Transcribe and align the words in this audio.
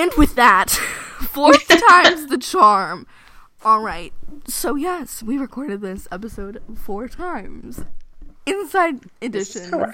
And 0.00 0.12
with 0.14 0.34
that, 0.34 0.70
fourth 1.20 1.68
time's 1.88 2.26
the 2.26 2.38
charm. 2.38 3.06
All 3.64 3.80
right. 3.80 4.12
So 4.48 4.74
yes, 4.74 5.22
we 5.22 5.38
recorded 5.38 5.82
this 5.82 6.08
episode 6.10 6.60
four 6.74 7.06
times. 7.06 7.84
Inside 8.44 9.04
edition. 9.22 9.92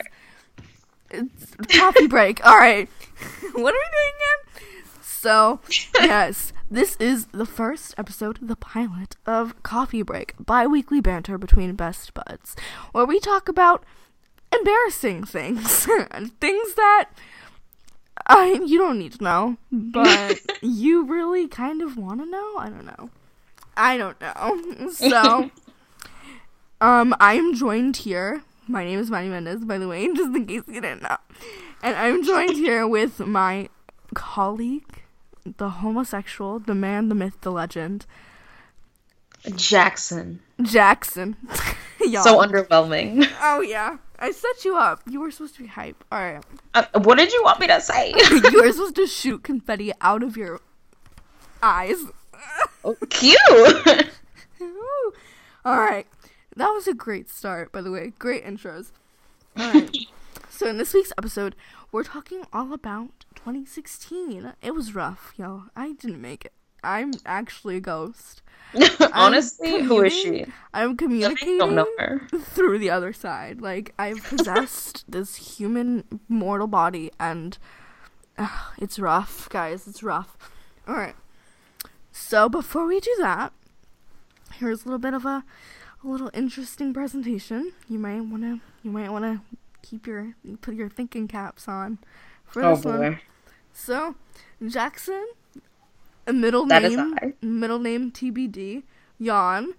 It's 1.11 1.55
coffee 1.77 2.07
break. 2.07 2.45
All 2.47 2.57
right. 2.57 2.89
what 3.53 3.75
are 3.75 3.79
we 3.79 3.91
doing 3.91 4.15
again? 4.17 4.87
So, 5.03 5.61
yes, 6.01 6.55
this 6.71 6.97
is 6.97 7.27
the 7.27 7.45
first 7.45 7.95
episode, 7.99 8.39
the 8.41 8.57
pilot 8.57 9.17
of 9.27 9.63
Coffee 9.63 10.01
Break, 10.01 10.33
bi-weekly 10.41 11.03
banter 11.03 11.37
between 11.37 11.75
best 11.75 12.15
buds, 12.15 12.57
where 12.93 13.05
we 13.05 13.21
talk 13.21 13.51
about 13.51 13.85
embarrassing 14.51 15.25
things, 15.25 15.87
things 16.41 16.75
that 16.75 17.11
I 18.27 18.61
you 18.65 18.79
don't 18.79 18.99
need 18.99 19.13
to 19.13 19.25
know, 19.25 19.57
but 19.73 20.41
you 20.63 21.05
really 21.05 21.49
kind 21.49 21.83
of 21.83 21.97
want 21.97 22.21
to 22.21 22.27
know. 22.27 22.57
I 22.59 22.69
don't 22.69 22.87
know. 22.87 23.11
I 23.77 23.97
don't 23.97 24.21
know. 24.21 24.91
So, 24.91 25.51
um, 26.81 27.15
I 27.21 27.35
am 27.35 27.55
joined 27.55 27.99
here. 27.99 28.43
My 28.67 28.85
name 28.85 28.99
is 28.99 29.11
Manny 29.11 29.29
Mendez, 29.29 29.65
by 29.65 29.79
the 29.79 29.89
way, 29.89 30.07
just 30.15 30.35
in 30.35 30.47
case 30.47 30.63
you 30.67 30.81
didn't 30.81 31.03
know. 31.03 31.17
And 31.83 31.97
I'm 31.97 32.23
joined 32.25 32.57
here 32.57 32.87
with 32.87 33.21
my 33.21 33.69
colleague, 34.15 35.03
the 35.45 35.71
homosexual, 35.71 36.59
the 36.59 36.75
man, 36.75 37.09
the 37.09 37.15
myth, 37.15 37.39
the 37.41 37.51
legend, 37.51 38.07
Jackson. 39.55 40.41
Jackson. 40.63 41.37
So 42.01 42.39
underwhelming. 42.39 43.31
oh 43.41 43.61
yeah, 43.61 43.99
I 44.21 44.33
set 44.33 44.65
you 44.65 44.77
up. 44.77 45.01
You 45.09 45.21
were 45.21 45.31
supposed 45.31 45.57
to 45.57 45.63
be 45.63 45.69
hype. 45.69 46.05
All 46.13 46.21
right. 46.21 46.45
Uh, 46.75 46.85
what 47.03 47.17
did 47.17 47.33
you 47.33 47.43
want 47.43 47.59
me 47.59 47.67
to 47.69 47.81
say? 47.81 48.13
you 48.31 48.63
were 48.63 48.73
supposed 48.73 48.97
to 48.97 49.07
shoot 49.07 49.43
confetti 49.43 49.93
out 50.01 50.23
of 50.23 50.37
your 50.37 50.61
eyes. 51.63 51.97
Oh, 52.85 52.97
Cute. 53.11 53.39
All 55.65 55.79
right. 55.79 56.07
That 56.57 56.69
was 56.69 56.87
a 56.87 56.95
great 56.95 57.31
start, 57.31 57.73
by 57.73 57.81
the 57.81 57.91
way. 57.91 58.13
Great 58.19 58.45
intros. 58.45 58.93
All 59.57 59.73
right. 59.73 59.97
so 60.51 60.69
in 60.69 60.77
this 60.79 60.93
week's 60.93 61.13
episode, 61.17 61.55
we're 61.93 62.05
talking 62.05 62.43
all 62.53 62.73
about 62.73 63.25
2016. 63.35 64.53
It 64.63 64.75
was 64.75 64.95
rough, 64.95 65.33
yo. 65.37 65.65
I 65.75 65.93
didn't 65.93 66.21
make 66.21 66.45
it. 66.45 66.53
I'm 66.83 67.13
actually 67.27 67.77
a 67.77 67.81
ghost. 67.81 68.43
Honestly, 69.13 69.83
who 69.83 70.03
is 70.03 70.13
she? 70.13 70.47
I'm 70.73 70.97
communicating 70.97 71.59
don't 71.59 71.75
know 71.75 71.89
her. 71.99 72.29
through 72.41 72.79
the 72.79 72.91
other 72.91 73.13
side. 73.13 73.61
Like 73.61 73.93
I've 73.99 74.23
possessed 74.29 75.05
this 75.11 75.59
human 75.59 76.05
mortal 76.29 76.67
body, 76.67 77.11
and 77.19 77.59
uh, 78.39 78.49
it's 78.79 78.99
rough, 78.99 79.49
guys. 79.49 79.89
It's 79.89 80.03
rough. 80.03 80.37
All 80.87 80.95
right. 80.95 81.17
So 82.13 82.49
before 82.49 82.87
we 82.87 83.01
do 83.01 83.15
that, 83.21 83.53
here's 84.55 84.83
a 84.83 84.85
little 84.85 84.99
bit 84.99 85.15
of 85.15 85.25
a, 85.25 85.45
a 86.05 86.07
little 86.07 86.31
interesting 86.33 86.95
presentation. 86.95 87.73
You 87.89 87.99
might 87.99 88.21
want 88.21 88.43
to 88.43 88.61
you 88.83 88.91
might 88.91 89.11
want 89.11 89.25
to 89.25 89.41
keep 89.83 90.07
your 90.07 90.35
put 90.61 90.75
your 90.75 90.89
thinking 90.89 91.27
caps 91.27 91.67
on 91.67 91.99
for 92.45 92.63
Oh 92.63 92.77
this 92.77 92.85
one. 92.85 93.21
So, 93.73 94.15
Jackson, 94.67 95.27
a 96.27 96.33
middle 96.33 96.67
That 96.67 96.83
name, 96.83 97.19
middle 97.43 97.79
name 97.79 98.11
TBD, 98.11 98.83
Jan, 99.21 99.75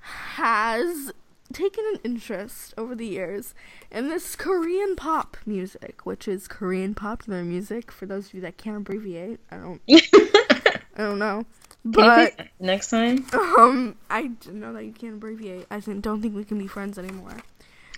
has 0.00 1.12
taken 1.52 1.84
an 1.92 2.00
interest 2.04 2.74
over 2.78 2.94
the 2.94 3.06
years 3.06 3.54
in 3.90 4.08
this 4.08 4.36
Korean 4.36 4.96
pop 4.96 5.36
music, 5.44 6.06
which 6.06 6.28
is 6.28 6.46
Korean 6.48 6.94
popular 6.94 7.42
music. 7.42 7.90
For 7.90 8.06
those 8.06 8.28
of 8.28 8.34
you 8.34 8.40
that 8.42 8.56
can't 8.56 8.76
abbreviate, 8.76 9.40
I 9.50 9.56
don't, 9.56 9.80
I 9.88 10.98
don't 10.98 11.18
know, 11.18 11.44
but 11.84 12.48
next 12.60 12.90
time? 12.90 13.26
um, 13.32 13.96
I 14.08 14.28
didn't 14.28 14.60
know 14.60 14.72
that 14.72 14.84
you 14.84 14.92
can't 14.92 15.14
abbreviate. 15.14 15.66
I 15.70 15.80
think, 15.80 16.02
don't 16.02 16.22
think 16.22 16.34
we 16.34 16.44
can 16.44 16.58
be 16.58 16.66
friends 16.66 16.98
anymore. 16.98 17.36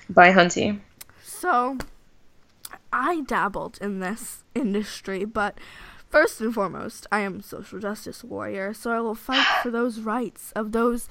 Bye, 0.09 0.32
Hunty. 0.32 0.81
So, 1.22 1.78
I 2.92 3.22
dabbled 3.22 3.78
in 3.81 4.00
this 4.00 4.44
industry, 4.54 5.25
but 5.25 5.59
first 6.12 6.40
and 6.40 6.54
foremost, 6.54 7.06
I 7.10 7.20
am 7.20 7.40
a 7.40 7.42
social 7.42 7.80
justice 7.80 8.22
warrior, 8.22 8.74
so 8.74 8.92
I 8.92 9.00
will 9.00 9.16
fight 9.16 9.46
for 9.62 9.70
those 9.78 9.98
rights 9.98 10.52
of 10.52 10.70
those 10.70 11.08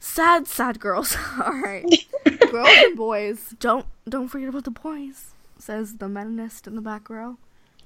sad, 0.00 0.48
sad 0.48 0.80
girls. 0.80 1.16
All 1.44 1.60
right, 1.60 1.84
girls 2.50 2.68
and 2.68 2.96
boys, 2.96 3.54
don't 3.60 3.86
don't 4.08 4.28
forget 4.28 4.48
about 4.48 4.64
the 4.64 4.70
boys. 4.72 5.34
Says 5.58 5.98
the 5.98 6.06
meninist 6.06 6.66
in 6.66 6.74
the 6.74 6.80
back 6.80 7.08
row. 7.08 7.36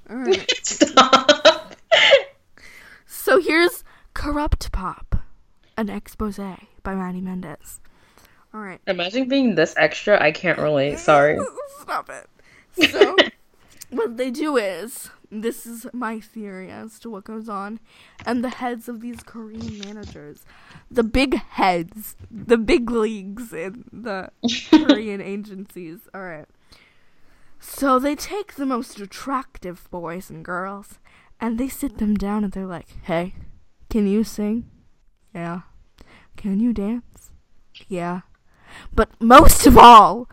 All 0.09 0.17
right. 0.17 0.51
Stop. 0.63 1.75
So 3.07 3.41
here's 3.41 3.85
Corrupt 4.15 4.73
Pop, 4.73 5.17
an 5.77 5.91
expose 5.91 6.39
by 6.39 6.95
Manny 6.95 7.21
Mendez. 7.21 7.81
All 8.55 8.61
right. 8.61 8.81
Imagine 8.87 9.29
being 9.29 9.55
this 9.55 9.75
extra. 9.77 10.21
I 10.23 10.33
can't 10.33 10.59
relate. 10.59 10.99
Sorry. 10.99 11.39
Stop 11.81 12.09
it. 12.09 12.91
So, 12.91 13.15
what 13.91 14.17
they 14.17 14.31
do 14.31 14.57
is, 14.57 15.11
this 15.31 15.67
is 15.67 15.87
my 15.93 16.21
theory 16.21 16.71
as 16.71 16.99
to 17.01 17.11
what 17.11 17.25
goes 17.25 17.49
on, 17.49 17.81
and 18.25 18.43
the 18.43 18.49
heads 18.49 18.89
of 18.89 19.01
these 19.01 19.23
Korean 19.23 19.79
managers, 19.81 20.45
the 20.91 21.03
big 21.03 21.35
heads, 21.35 22.17
the 22.31 22.57
big 22.57 22.91
leagues 22.91 23.53
in 23.53 23.85
the 23.93 24.31
Korean 24.71 25.21
agencies. 25.21 26.01
All 26.15 26.23
right. 26.23 26.47
So 27.61 27.99
they 27.99 28.15
take 28.15 28.55
the 28.55 28.67
most 28.67 29.01
attractive 29.01 29.89
boys 29.91 30.31
and 30.31 30.45
girls, 30.45 30.99
and 31.41 31.59
they 31.59 31.69
sit 31.69 31.99
them 31.99 32.15
down, 32.15 32.45
and 32.45 32.53
they're 32.53 32.67
like, 32.67 32.89
"Hey, 33.03 33.35
can 33.91 34.07
you 34.07 34.25
sing? 34.25 34.71
Yeah. 35.35 35.63
Can 36.37 36.61
you 36.61 36.73
dance? 36.73 37.31
Yeah. 37.89 38.21
But 38.95 39.11
most 39.21 39.67
of 39.67 39.77
all, 39.77 40.29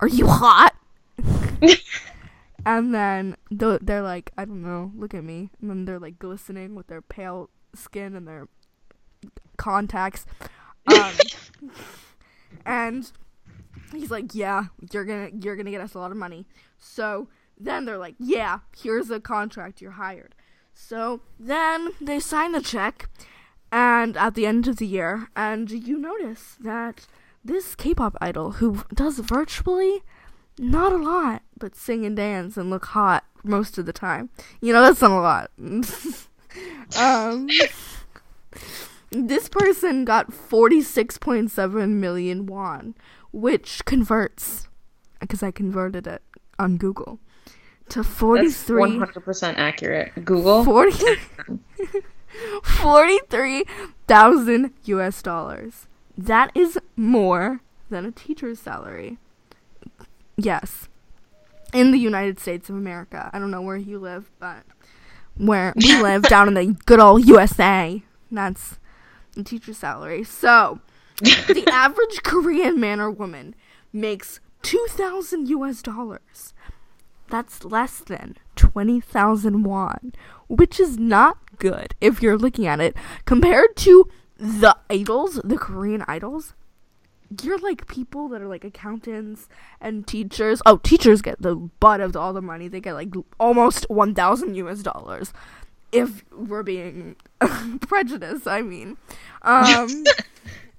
are 0.00 0.08
you 0.08 0.28
hot?" 0.28 0.74
and 2.64 2.94
then 2.94 3.36
th- 3.56 3.80
they're 3.82 4.02
like, 4.02 4.32
I 4.36 4.44
don't 4.44 4.62
know, 4.62 4.92
look 4.94 5.14
at 5.14 5.24
me. 5.24 5.50
And 5.60 5.70
then 5.70 5.84
they're 5.84 5.98
like 5.98 6.18
glistening 6.18 6.74
with 6.74 6.86
their 6.86 7.02
pale 7.02 7.50
skin 7.74 8.14
and 8.14 8.26
their 8.26 8.48
contacts. 9.56 10.26
Um, 10.86 11.12
and 12.64 13.12
he's 13.92 14.10
like, 14.10 14.34
yeah, 14.34 14.64
you're 14.92 15.04
gonna 15.04 15.28
you're 15.40 15.56
gonna 15.56 15.70
get 15.70 15.82
us 15.82 15.94
a 15.94 15.98
lot 15.98 16.10
of 16.10 16.16
money. 16.16 16.46
So 16.78 17.28
then 17.58 17.84
they're 17.84 17.98
like, 17.98 18.14
yeah, 18.18 18.60
here's 18.76 19.10
a 19.10 19.20
contract, 19.20 19.80
you're 19.80 19.92
hired. 19.92 20.34
So 20.74 21.20
then 21.38 21.90
they 22.00 22.18
sign 22.18 22.52
the 22.52 22.62
check, 22.62 23.08
and 23.70 24.16
at 24.16 24.34
the 24.34 24.46
end 24.46 24.66
of 24.66 24.76
the 24.76 24.86
year, 24.86 25.28
and 25.36 25.70
you 25.70 25.98
notice 25.98 26.56
that 26.60 27.06
this 27.44 27.74
K-pop 27.74 28.16
idol 28.20 28.52
who 28.52 28.82
does 28.94 29.18
virtually 29.18 30.02
not 30.60 30.92
a 30.92 30.96
lot, 30.96 31.42
but 31.58 31.74
sing 31.74 32.04
and 32.04 32.14
dance 32.14 32.58
and 32.58 32.68
look 32.68 32.84
hot 32.86 33.24
most 33.42 33.78
of 33.78 33.86
the 33.86 33.92
time. 33.92 34.28
You 34.60 34.74
know, 34.74 34.82
that's 34.82 35.00
not 35.00 35.10
a 35.10 35.20
lot. 35.20 35.50
um, 36.98 37.48
this 39.10 39.48
person 39.48 40.04
got 40.04 40.30
46.7 40.30 41.88
million 41.90 42.46
won, 42.46 42.94
which 43.32 43.84
converts, 43.86 44.68
because 45.18 45.42
I 45.42 45.50
converted 45.50 46.06
it 46.06 46.22
on 46.58 46.76
Google, 46.76 47.18
to 47.88 48.02
That's 48.02 48.14
43. 48.14 48.98
100% 48.98 49.54
accurate. 49.56 50.12
Google. 50.24 50.64
40 50.64 50.92
43,000 52.62 54.72
US 54.84 55.22
dollars. 55.22 55.86
That 56.18 56.52
is 56.54 56.78
more 56.96 57.60
than 57.88 58.04
a 58.04 58.12
teacher's 58.12 58.60
salary. 58.60 59.16
Yes. 60.42 60.88
In 61.72 61.90
the 61.90 61.98
United 61.98 62.40
States 62.40 62.68
of 62.68 62.76
America. 62.76 63.30
I 63.32 63.38
don't 63.38 63.50
know 63.50 63.62
where 63.62 63.76
you 63.76 63.98
live, 63.98 64.30
but 64.38 64.64
where 65.36 65.72
we 65.76 66.00
live 66.02 66.22
down 66.22 66.48
in 66.48 66.54
the 66.54 66.76
good 66.86 67.00
old 67.00 67.26
USA. 67.26 68.02
That's 68.30 68.78
the 69.34 69.44
teacher's 69.44 69.78
salary. 69.78 70.24
So, 70.24 70.80
the 71.18 71.64
average 71.72 72.22
Korean 72.22 72.80
man 72.80 73.00
or 73.00 73.10
woman 73.10 73.54
makes 73.92 74.40
2,000 74.62 75.48
US 75.48 75.82
dollars. 75.82 76.54
That's 77.28 77.64
less 77.64 78.00
than 78.00 78.36
20,000 78.56 79.62
won, 79.62 80.12
which 80.48 80.80
is 80.80 80.98
not 80.98 81.38
good 81.58 81.94
if 82.00 82.20
you're 82.20 82.38
looking 82.38 82.66
at 82.66 82.80
it 82.80 82.96
compared 83.24 83.76
to 83.76 84.08
the 84.36 84.76
idols, 84.88 85.40
the 85.44 85.56
Korean 85.56 86.04
idols. 86.08 86.54
You're 87.42 87.58
like 87.58 87.86
people 87.86 88.28
that 88.28 88.42
are 88.42 88.48
like 88.48 88.64
accountants 88.64 89.48
and 89.80 90.06
teachers. 90.06 90.60
Oh, 90.66 90.78
teachers 90.78 91.22
get 91.22 91.40
the 91.40 91.54
butt 91.54 92.00
of 92.00 92.16
all 92.16 92.32
the 92.32 92.42
money. 92.42 92.68
They 92.68 92.80
get 92.80 92.94
like 92.94 93.14
almost 93.38 93.88
1,000 93.88 94.54
US 94.56 94.82
dollars. 94.82 95.32
If 95.92 96.24
we're 96.32 96.62
being 96.62 97.16
prejudiced, 97.80 98.46
I 98.48 98.62
mean. 98.62 98.96
Um, 99.42 100.04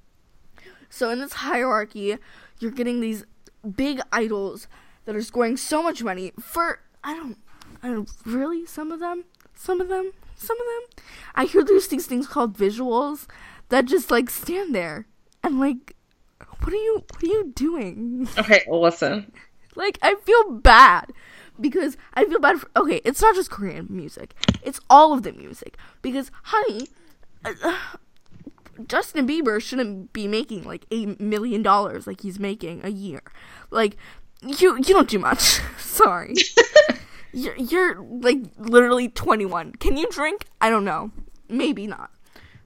so 0.89 1.09
in 1.09 1.19
this 1.19 1.33
hierarchy, 1.33 2.18
you're 2.59 2.71
getting 2.71 3.00
these 3.01 3.25
big 3.75 4.01
idols 4.12 4.68
that 5.06 5.15
are 5.15 5.21
scoring 5.21 5.57
so 5.57 5.81
much 5.81 6.03
money 6.03 6.31
for 6.39 6.81
I 7.03 7.15
don't, 7.15 7.38
I 7.81 7.88
don't 7.89 8.09
really 8.25 8.65
some 8.65 8.92
of 8.92 9.00
them 9.00 9.25
Some 9.56 9.80
of 9.80 9.89
them, 9.89 10.12
some 10.36 10.57
of 10.59 10.65
them. 10.65 11.03
I 11.36 11.45
hear 11.45 11.63
there's 11.63 11.88
these 11.88 12.07
things 12.07 12.27
called 12.27 12.57
visuals 12.57 13.27
that 13.69 13.86
just 13.86 14.09
like 14.09 14.30
stand 14.30 14.74
there 14.74 15.06
and 15.44 15.59
like, 15.59 15.95
what 16.63 16.74
are 16.74 16.78
you, 16.78 17.04
what 17.10 17.24
are 17.24 17.28
you 17.28 17.52
doing? 17.56 18.28
Okay, 18.38 18.63
listen. 18.69 19.31
Like, 19.74 19.98
I 20.02 20.16
feel 20.16 20.52
bad 20.52 21.13
because 21.58 21.96
I 22.13 22.25
feel 22.25 22.40
bad 22.42 22.60
for. 22.60 22.69
Okay, 22.75 23.00
it's 23.06 23.22
not 23.22 23.36
just 23.36 23.50
Korean 23.50 23.88
music, 23.90 24.34
it's 24.62 24.81
all 24.90 25.13
of 25.13 25.24
the 25.24 25.31
music. 25.31 25.78
Because, 26.02 26.30
honey, 26.44 26.90
uh, 27.46 27.78
Justin 28.88 29.28
Bieber 29.28 29.62
shouldn't 29.62 30.13
be 30.13 30.28
making 30.28 30.63
like 30.63 30.88
$8 30.90 31.19
million 31.19 31.63
like 31.63 32.22
he's 32.22 32.40
making 32.40 32.81
a 32.84 32.90
year. 32.90 33.22
Like, 33.69 33.98
you, 34.42 34.75
you 34.78 34.94
don't 34.94 35.10
do 35.10 35.19
much. 35.19 35.62
Sorry. 35.78 36.34
you're, 37.34 37.56
you're 37.56 38.02
like 38.02 38.40
literally 38.58 39.10
21. 39.10 39.74
Can 39.74 39.98
you 39.98 40.10
drink? 40.10 40.46
I 40.60 40.69
don't 40.69 40.86
know. 40.86 41.12
Maybe 41.50 41.88
not. 41.88 42.12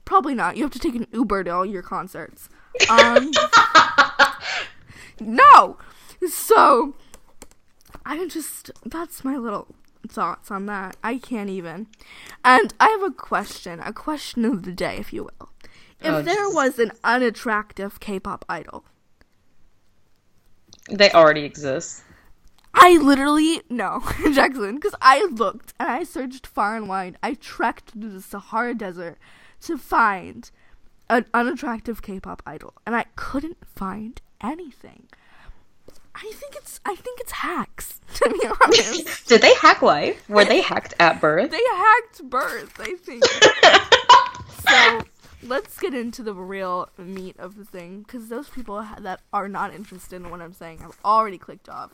Probably 0.05 0.35
not. 0.35 0.57
You 0.57 0.63
have 0.63 0.73
to 0.73 0.79
take 0.79 0.95
an 0.95 1.07
Uber 1.11 1.43
to 1.45 1.49
all 1.51 1.65
your 1.65 1.81
concerts. 1.81 2.49
Um, 2.89 3.31
no. 5.19 5.77
So, 6.29 6.95
I'm 8.05 8.29
just, 8.29 8.71
that's 8.85 9.23
my 9.23 9.37
little 9.37 9.75
thoughts 10.07 10.51
on 10.51 10.65
that. 10.67 10.97
I 11.03 11.17
can't 11.17 11.49
even. 11.49 11.87
And 12.43 12.73
I 12.79 12.89
have 12.89 13.03
a 13.03 13.11
question, 13.11 13.79
a 13.79 13.93
question 13.93 14.45
of 14.45 14.63
the 14.63 14.71
day, 14.71 14.97
if 14.97 15.13
you 15.13 15.23
will. 15.23 15.49
If 16.01 16.15
Oh, 16.15 16.21
there 16.21 16.49
was 16.49 16.79
an 16.79 16.91
unattractive 17.03 17.99
K 17.99 18.19
pop 18.19 18.45
idol, 18.49 18.85
They 20.89 21.11
already 21.11 21.43
exist. 21.45 22.03
I 22.73 22.97
literally, 22.97 23.61
no, 23.69 24.03
Jackson, 24.33 24.75
because 24.75 24.95
I 25.01 25.25
looked 25.31 25.73
and 25.79 25.89
I 25.89 26.03
searched 26.03 26.45
far 26.45 26.75
and 26.75 26.87
wide. 26.89 27.17
I 27.23 27.33
trekked 27.35 27.91
through 27.91 28.11
the 28.11 28.21
Sahara 28.21 28.75
Desert 28.75 29.17
to 29.61 29.77
find 29.77 30.51
an 31.09 31.25
unattractive 31.33 32.01
K 32.01 32.19
pop 32.19 32.41
idol, 32.45 32.73
and 32.85 32.95
I 32.95 33.05
couldn't 33.15 33.57
find 33.67 34.21
anything. 34.41 35.07
I 36.15 36.31
think 36.33 36.55
it's, 36.55 36.79
I 36.85 36.95
think 36.95 37.19
it's 37.19 37.31
hacks, 37.33 37.99
to 38.15 38.29
be 38.29 38.47
honest. 38.61 39.27
Did 39.27 39.41
they 39.41 39.53
hack 39.55 39.81
life? 39.81 40.27
Were 40.29 40.45
they 40.45 40.61
hacked 40.61 40.93
at 40.99 41.19
birth? 41.19 41.51
they 41.51 41.59
hacked 41.75 42.29
birth, 42.29 42.79
I 42.79 42.95
think. 42.95 43.23
so 44.69 45.01
let's 45.43 45.77
get 45.79 45.93
into 45.93 46.23
the 46.23 46.33
real 46.33 46.89
meat 46.97 47.35
of 47.37 47.55
the 47.57 47.65
thing 47.65 48.01
because 48.01 48.29
those 48.29 48.49
people 48.49 48.85
that 48.99 49.21
are 49.31 49.47
not 49.47 49.73
interested 49.73 50.15
in 50.15 50.29
what 50.29 50.41
i'm 50.41 50.53
saying 50.53 50.79
have 50.79 50.97
already 51.05 51.37
clicked 51.37 51.69
off 51.69 51.91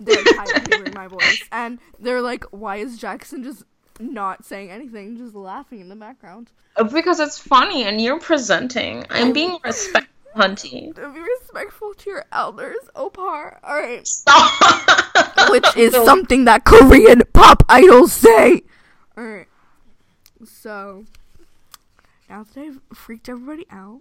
they're 0.00 0.24
tired 0.24 0.56
of 0.56 0.66
hearing 0.72 0.94
my 0.94 1.06
voice 1.06 1.42
and 1.52 1.78
they're 1.98 2.22
like 2.22 2.44
why 2.44 2.76
is 2.76 2.98
jackson 2.98 3.42
just 3.42 3.64
not 4.00 4.44
saying 4.44 4.70
anything 4.70 5.16
just 5.16 5.34
laughing 5.34 5.80
in 5.80 5.88
the 5.88 5.96
background 5.96 6.50
oh, 6.76 6.84
because 6.84 7.20
it's 7.20 7.38
funny 7.38 7.84
and 7.84 8.00
you're 8.00 8.18
presenting. 8.18 9.04
I'm 9.10 9.32
being 9.32 9.58
respectful, 9.64 10.10
Hunty. 10.36 10.94
be 10.94 11.20
respectful 11.40 11.94
to 11.94 12.10
your 12.10 12.24
elders 12.32 12.78
oppa 12.96 13.56
all 13.62 13.74
right 13.80 14.04
Stop. 14.06 15.50
which 15.50 15.76
is 15.76 15.92
So- 15.92 16.04
something 16.04 16.44
that 16.46 16.64
korean 16.64 17.22
pop 17.32 17.62
idols 17.68 18.12
say 18.12 18.62
all 19.16 19.24
right 19.24 19.46
so 20.44 21.04
now 22.28 22.42
that 22.42 22.60
i've 22.60 22.80
freaked 22.92 23.28
everybody 23.28 23.64
out 23.70 24.00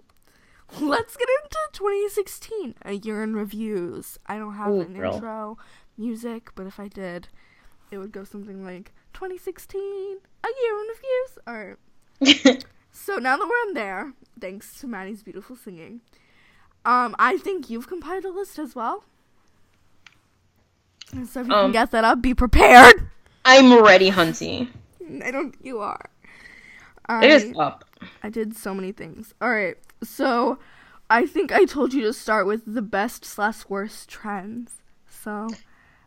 let's 0.81 1.15
get 1.15 1.27
into 1.43 1.57
2016 1.73 2.73
a 2.83 2.93
year 2.93 3.21
in 3.21 3.35
reviews 3.35 4.17
i 4.25 4.37
don't 4.39 4.55
have 4.55 4.69
Ooh, 4.71 4.81
an 4.81 4.93
girl. 4.93 5.13
intro 5.13 5.57
music 5.99 6.49
but 6.55 6.65
if 6.65 6.79
i 6.79 6.87
did 6.87 7.27
it 7.91 7.99
would 7.99 8.11
go 8.11 8.23
something 8.23 8.65
like 8.65 8.91
2016 9.13 9.81
a 9.81 10.47
year 10.61 10.73
in 10.81 10.87
reviews 10.89 11.37
all 11.47 12.45
right 12.45 12.65
so 12.91 13.17
now 13.17 13.37
that 13.37 13.47
we're 13.47 13.67
in 13.69 13.73
there 13.73 14.13
thanks 14.39 14.79
to 14.79 14.87
matty's 14.87 15.23
beautiful 15.23 15.55
singing 15.55 16.01
um 16.85 17.15
i 17.19 17.37
think 17.37 17.69
you've 17.69 17.87
compiled 17.87 18.25
a 18.25 18.29
list 18.29 18.59
as 18.59 18.75
well 18.75 19.03
And 21.13 21.27
so 21.27 21.41
if 21.41 21.47
you 21.47 21.53
can 21.53 21.65
Um, 21.65 21.71
get 21.71 21.91
that 21.91 22.03
up 22.03 22.21
be 22.21 22.33
prepared 22.33 23.09
I'm 23.45 23.83
ready, 23.83 24.09
Hunty. 24.09 24.69
i 25.23 25.29
don't 25.31 25.55
you 25.61 25.79
are 25.79 26.09
It 27.21 27.29
is 27.31 27.53
I- 27.57 27.63
up. 27.63 27.83
I 28.21 28.29
did 28.29 28.55
so 28.55 28.73
many 28.73 28.91
things. 28.91 29.33
All 29.41 29.49
right, 29.49 29.77
so 30.03 30.57
I 31.09 31.25
think 31.25 31.51
I 31.53 31.63
told 31.65 31.93
you 31.93 32.01
to 32.03 32.11
start 32.13 32.45
with 32.47 32.63
the 32.65 32.81
best 32.81 33.23
slash 33.23 33.63
worst 33.69 34.09
trends. 34.09 34.81
So 35.07 35.47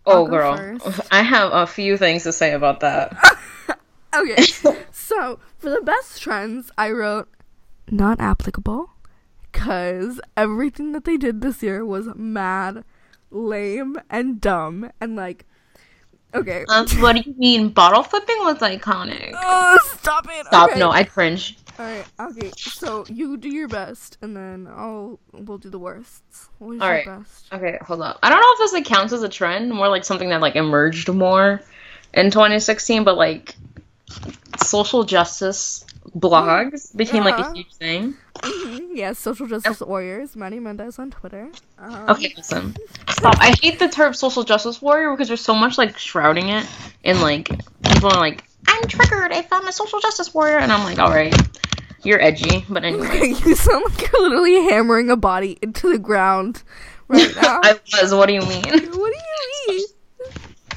I'll 0.06 0.24
Oh, 0.24 0.26
girl. 0.26 0.56
first. 0.56 1.00
I 1.12 1.22
have 1.22 1.52
a 1.52 1.66
few 1.66 1.96
things 1.96 2.22
to 2.24 2.32
say 2.32 2.52
about 2.52 2.80
that. 2.80 3.16
okay, 4.14 4.42
so 4.92 5.38
for 5.58 5.70
the 5.70 5.80
best 5.82 6.20
trends, 6.22 6.70
I 6.78 6.90
wrote 6.90 7.28
not 7.90 8.20
applicable 8.20 8.90
because 9.52 10.20
everything 10.36 10.92
that 10.92 11.04
they 11.04 11.16
did 11.16 11.40
this 11.40 11.62
year 11.62 11.84
was 11.84 12.08
mad, 12.16 12.84
lame, 13.30 13.96
and 14.10 14.40
dumb, 14.40 14.90
and 15.00 15.16
like, 15.16 15.44
okay. 16.34 16.64
Um, 16.68 16.86
what 17.00 17.16
do 17.16 17.22
you 17.24 17.34
mean? 17.38 17.70
Bottle 17.70 18.02
flipping 18.02 18.36
was 18.40 18.58
iconic. 18.58 19.32
Oh, 19.34 19.78
stop 19.98 20.26
it! 20.30 20.46
Stop. 20.46 20.70
okay. 20.70 20.78
No, 20.78 20.90
I 20.90 21.04
cringe. 21.04 21.58
All 21.78 21.84
right, 21.86 22.06
okay. 22.18 22.50
So 22.70 23.04
you 23.08 23.36
do 23.36 23.48
your 23.50 23.68
best, 23.68 24.16
and 24.22 24.36
then 24.36 24.66
I'll 24.66 25.18
we'll 25.32 25.58
do 25.58 25.68
the 25.68 25.78
worsts. 25.78 26.48
What 26.58 26.68
was 26.68 26.82
All 26.82 26.88
right. 26.90 27.04
best? 27.04 27.52
Okay, 27.52 27.78
hold 27.82 28.00
up. 28.02 28.18
I 28.22 28.30
don't 28.30 28.40
know 28.40 28.52
if 28.52 28.58
this 28.58 28.72
like 28.72 28.84
counts 28.86 29.12
as 29.12 29.22
a 29.22 29.28
trend, 29.28 29.70
more 29.70 29.88
like 29.88 30.04
something 30.04 30.30
that 30.30 30.40
like 30.40 30.56
emerged 30.56 31.12
more 31.12 31.60
in 32.14 32.30
2016, 32.30 33.04
but 33.04 33.16
like 33.16 33.56
social 34.58 35.04
justice 35.04 35.84
blogs 36.16 36.96
became 36.96 37.24
like 37.24 37.38
a 37.38 37.52
huge 37.54 37.74
thing. 37.76 38.14
Mhm, 38.42 38.88
Yes, 38.94 39.18
social 39.18 39.46
justice 39.46 39.80
warriors. 39.80 40.36
Matty 40.36 40.58
Mendez 40.60 40.98
on 40.98 41.10
Twitter. 41.10 41.50
Um, 41.78 42.08
Okay, 42.08 42.32
listen. 42.36 42.74
Stop. 43.10 43.36
I 43.40 43.54
hate 43.60 43.78
the 43.78 43.88
term 43.88 44.14
social 44.14 44.44
justice 44.44 44.80
warrior 44.80 45.10
because 45.12 45.28
there's 45.28 45.40
so 45.40 45.54
much 45.54 45.78
like 45.78 45.98
shrouding 45.98 46.48
it 46.50 46.66
in 47.04 47.20
like 47.20 47.48
people 47.48 48.08
are 48.12 48.20
like, 48.20 48.44
I'm 48.68 48.86
triggered. 48.88 49.32
If 49.32 49.38
I 49.38 49.42
found 49.42 49.68
a 49.68 49.72
social 49.72 50.00
justice 50.00 50.32
warrior, 50.34 50.58
and 50.58 50.72
I'm 50.72 50.84
like, 50.84 50.98
all 50.98 51.10
right, 51.10 51.34
you're 52.02 52.20
edgy, 52.22 52.64
but 52.68 52.84
anyway. 52.84 53.34
you 53.44 53.54
sound 53.54 53.84
like 53.88 54.10
you're 54.10 54.22
literally 54.22 54.62
hammering 54.70 55.10
a 55.10 55.16
body 55.16 55.58
into 55.62 55.90
the 55.90 55.98
ground 55.98 56.62
right 57.08 57.34
now. 57.42 57.60
I 57.62 57.78
was. 58.00 58.14
What 58.14 58.26
do 58.26 58.34
you 58.34 58.40
mean? 58.40 58.62
what 58.62 59.12
do 59.12 59.18
you 59.68 59.68
mean? 59.68 59.86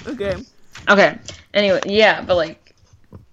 Okay. 0.08 0.44
Okay. 0.90 1.18
Anyway, 1.54 1.82
yeah, 1.86 2.22
but 2.22 2.36
like 2.36 2.76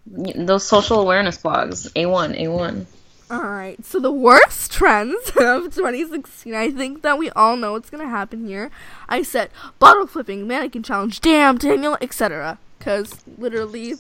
those 0.07 0.65
social 0.65 1.01
awareness 1.01 1.39
blogs, 1.39 1.91
A1, 1.93 2.41
A1. 2.41 2.87
All 3.29 3.43
right. 3.43 3.85
So 3.85 3.99
the 3.99 4.13
worst 4.13 4.71
trends 4.71 5.31
of 5.37 5.75
2016. 5.75 6.55
I 6.55 6.71
think 6.71 7.03
that 7.03 7.19
we 7.19 7.31
all 7.31 7.57
know 7.57 7.73
what's 7.73 7.91
gonna 7.91 8.09
happen 8.09 8.47
here. 8.47 8.71
I 9.09 9.23
said 9.23 9.51
bottle 9.79 10.07
flipping, 10.07 10.47
mannequin 10.47 10.83
challenge, 10.83 11.21
damn 11.21 11.59
Daniel, 11.59 11.99
etc. 12.01 12.59
Because 12.79 13.25
literally 13.37 13.95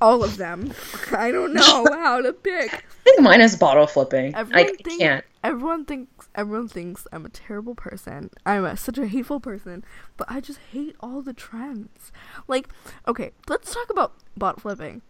all 0.00 0.22
of 0.24 0.36
them. 0.36 0.72
I 1.12 1.30
don't 1.30 1.52
know 1.52 1.86
how 1.90 2.20
to 2.22 2.32
pick. 2.32 2.72
I 2.72 2.80
think 3.04 3.20
mine 3.20 3.40
is 3.40 3.56
bottle 3.56 3.86
flipping. 3.86 4.34
Everyone 4.34 4.64
I 4.64 4.64
think- 4.82 4.98
can't. 4.98 5.24
Everyone 5.42 5.86
thinks 5.86 6.28
everyone 6.34 6.68
thinks 6.68 7.06
I'm 7.12 7.24
a 7.24 7.30
terrible 7.30 7.74
person. 7.74 8.28
I'm 8.44 8.64
a, 8.66 8.76
such 8.76 8.98
a 8.98 9.06
hateful 9.06 9.40
person, 9.40 9.82
but 10.18 10.30
I 10.30 10.40
just 10.40 10.58
hate 10.70 10.96
all 11.00 11.22
the 11.22 11.32
trends. 11.32 12.12
Like, 12.46 12.68
okay, 13.08 13.30
let's 13.48 13.72
talk 13.72 13.88
about 13.88 14.12
bottle 14.36 14.60
flipping. 14.60 15.00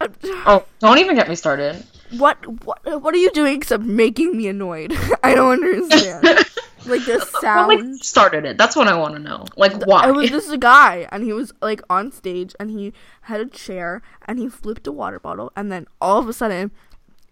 Oh, 0.46 0.64
don't 0.80 0.98
even 0.98 1.16
get 1.16 1.28
me 1.28 1.34
started. 1.34 1.84
What 2.18 2.44
what 2.64 3.02
what 3.02 3.14
are 3.14 3.18
you 3.18 3.30
doing 3.30 3.56
except 3.56 3.82
making 3.84 4.36
me 4.36 4.48
annoyed? 4.48 4.92
I 5.22 5.34
don't 5.34 5.62
understand. 5.62 6.46
like 6.86 7.04
the 7.04 7.18
What 7.32 7.42
sound. 7.42 7.68
like 7.68 7.80
started 8.02 8.44
it? 8.44 8.58
That's 8.58 8.76
what 8.76 8.88
I 8.88 8.96
want 8.96 9.14
to 9.14 9.20
know. 9.20 9.44
Like 9.56 9.72
why? 9.86 10.08
It 10.08 10.12
was 10.12 10.30
this 10.30 10.54
guy, 10.56 11.08
and 11.10 11.22
he 11.24 11.32
was 11.32 11.52
like 11.62 11.80
on 11.90 12.12
stage, 12.12 12.54
and 12.60 12.70
he 12.70 12.92
had 13.22 13.40
a 13.40 13.46
chair, 13.46 14.02
and 14.26 14.38
he 14.38 14.48
flipped 14.48 14.86
a 14.86 14.92
water 14.92 15.18
bottle, 15.20 15.52
and 15.56 15.70
then 15.72 15.86
all 16.00 16.18
of 16.18 16.28
a 16.28 16.32
sudden, 16.32 16.70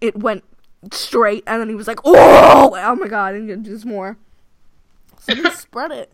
it 0.01 0.17
went 0.17 0.45
straight, 0.93 1.45
and 1.47 1.61
then 1.61 1.69
he 1.69 1.75
was 1.75 1.87
like, 1.89 2.01
"Oh, 2.05 2.75
oh 2.77 2.97
my 2.97 3.09
god!" 3.09 3.35
and 3.35 3.49
then 3.51 3.65
just 3.65 3.85
more. 3.85 4.17
So 5.21 5.35
he 5.35 5.51
spread 5.53 5.93
it, 5.93 6.13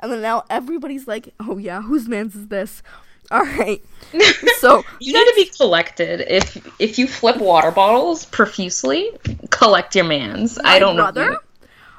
and 0.00 0.12
then 0.12 0.22
now 0.22 0.44
everybody's 0.50 1.06
like, 1.06 1.34
"Oh 1.40 1.58
yeah, 1.58 1.82
whose 1.82 2.08
man's 2.08 2.34
is 2.34 2.48
this?" 2.48 2.82
All 3.30 3.44
right, 3.44 3.82
so 4.58 4.82
you 5.00 5.12
need 5.12 5.24
to 5.26 5.32
be 5.36 5.50
collected. 5.56 6.20
If 6.32 6.56
if 6.80 6.98
you 6.98 7.06
flip 7.06 7.36
water 7.38 7.70
bottles 7.70 8.24
profusely, 8.24 9.10
collect 9.50 9.94
your 9.94 10.04
man's. 10.06 10.58
I 10.64 10.78
don't 10.78 10.96
brother. 10.96 11.32
know. 11.32 11.38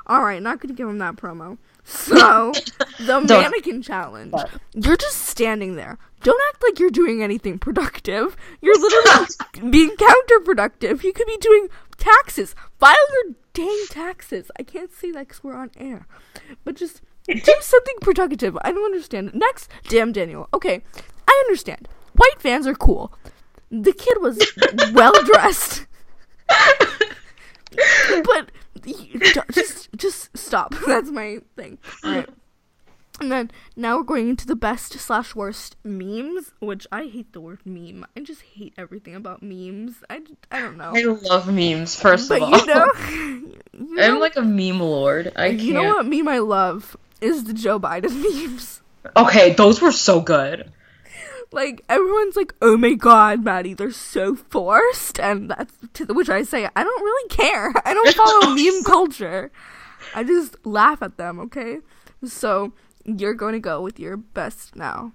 All 0.10 0.24
right, 0.24 0.42
not 0.42 0.60
gonna 0.60 0.74
give 0.74 0.90
him 0.90 0.98
that 0.98 1.16
promo. 1.16 1.58
So 1.86 2.52
the 3.00 3.22
mannequin 3.22 3.82
challenge. 3.82 4.34
You're 4.76 4.98
just 4.98 5.22
standing 5.26 5.76
there. 5.76 5.98
Don't 6.22 6.40
act 6.50 6.62
like 6.62 6.78
you're 6.78 6.92
doing 6.92 7.24
anything 7.24 7.58
productive. 7.58 8.36
You're 8.62 8.78
literally 8.78 9.28
being 9.72 9.90
counterproductive. 9.96 11.04
You 11.04 11.14
could 11.14 11.26
be 11.26 11.38
doing 11.38 11.68
taxes. 11.98 12.54
File 12.80 12.96
your 13.24 13.36
dang 13.54 13.86
taxes. 13.90 14.52
I 14.60 14.64
can't 14.64 14.94
say 14.94 15.10
that 15.12 15.30
because 15.30 15.44
we're 15.44 15.56
on 15.56 15.72
air. 15.78 16.06
But 16.64 16.76
just 16.76 17.02
do 17.26 17.56
something 17.62 17.96
productive. 18.02 18.56
I 18.62 18.72
don't 18.72 18.86
understand. 18.86 19.34
Next, 19.34 19.72
damn 19.88 20.12
Daniel. 20.12 20.48
Okay, 20.54 20.84
I 21.28 21.44
understand. 21.48 21.88
White 22.14 22.40
Vans 22.42 22.68
are 22.68 22.76
cool. 22.76 23.14
the 23.72 23.94
kid 23.94 24.18
was 24.22 24.38
well 24.94 25.14
dressed, 25.24 25.88
but 28.24 28.52
just 29.52 29.90
just 29.96 30.38
stop. 30.38 30.76
That's 30.88 31.12
my 31.12 31.40
thing. 31.56 31.78
All 32.04 32.12
right. 32.12 32.30
And 33.22 33.32
then 33.32 33.52
now 33.76 33.98
we're 33.98 34.04
going 34.04 34.30
into 34.30 34.48
the 34.48 34.56
best 34.56 34.94
slash 34.94 35.36
worst 35.36 35.76
memes, 35.84 36.54
which 36.62 36.88
I 36.92 37.06
hate 37.08 37.34
the 37.34 37.42
word 37.42 37.60
meme. 37.66 38.06
I 38.16 38.22
just 38.22 38.42
hate 38.42 38.74
everything 38.78 39.14
about 39.14 39.44
memes. 39.44 39.96
I, 40.10 40.22
I 40.52 40.62
don't 40.62 40.78
know. 40.78 40.94
I 40.96 41.02
love 41.02 41.52
memes. 41.52 42.00
First 42.00 42.30
but 42.30 42.42
of 42.42 42.44
all, 42.44 42.60
you 42.60 42.66
know, 42.66 42.92
you 43.74 43.96
know, 43.96 44.04
I'm 44.04 44.20
like 44.20 44.38
a 44.38 44.42
meme 44.42 44.80
lord. 44.80 45.34
I 45.36 45.50
can't. 45.50 45.60
you 45.60 45.74
know 45.74 45.96
what 45.96 46.06
meme 46.06 46.30
I 46.30 46.40
love 46.40 46.96
is 47.20 47.44
the 47.44 47.54
Joe 47.54 47.80
Biden 47.80 48.12
memes. 48.48 48.82
Okay, 49.18 49.54
those 49.54 49.82
were 49.82 49.92
so 49.92 50.22
good. 50.22 50.72
Like 51.52 51.84
everyone's 51.90 52.36
like, 52.36 52.54
"Oh 52.62 52.78
my 52.78 52.94
god, 52.94 53.44
Matty, 53.44 53.74
they're 53.74 53.92
so 53.92 54.36
forced," 54.36 55.20
and 55.20 55.50
that's 55.50 55.74
to 55.94 56.06
the, 56.06 56.14
which 56.14 56.30
I 56.30 56.44
say, 56.44 56.70
I 56.76 56.84
don't 56.84 57.04
really 57.04 57.30
care. 57.30 57.74
I 57.86 57.94
don't 57.94 58.16
follow 58.16 58.56
meme 58.56 58.84
culture. 58.84 59.52
I 60.14 60.24
just 60.24 60.64
laugh 60.66 61.02
at 61.02 61.18
them. 61.18 61.40
Okay, 61.40 61.80
so 62.24 62.74
you're 63.04 63.34
going 63.34 63.54
to 63.54 63.60
go 63.60 63.82
with 63.82 64.00
your 64.00 64.18
best 64.18 64.76
now. 64.76 65.12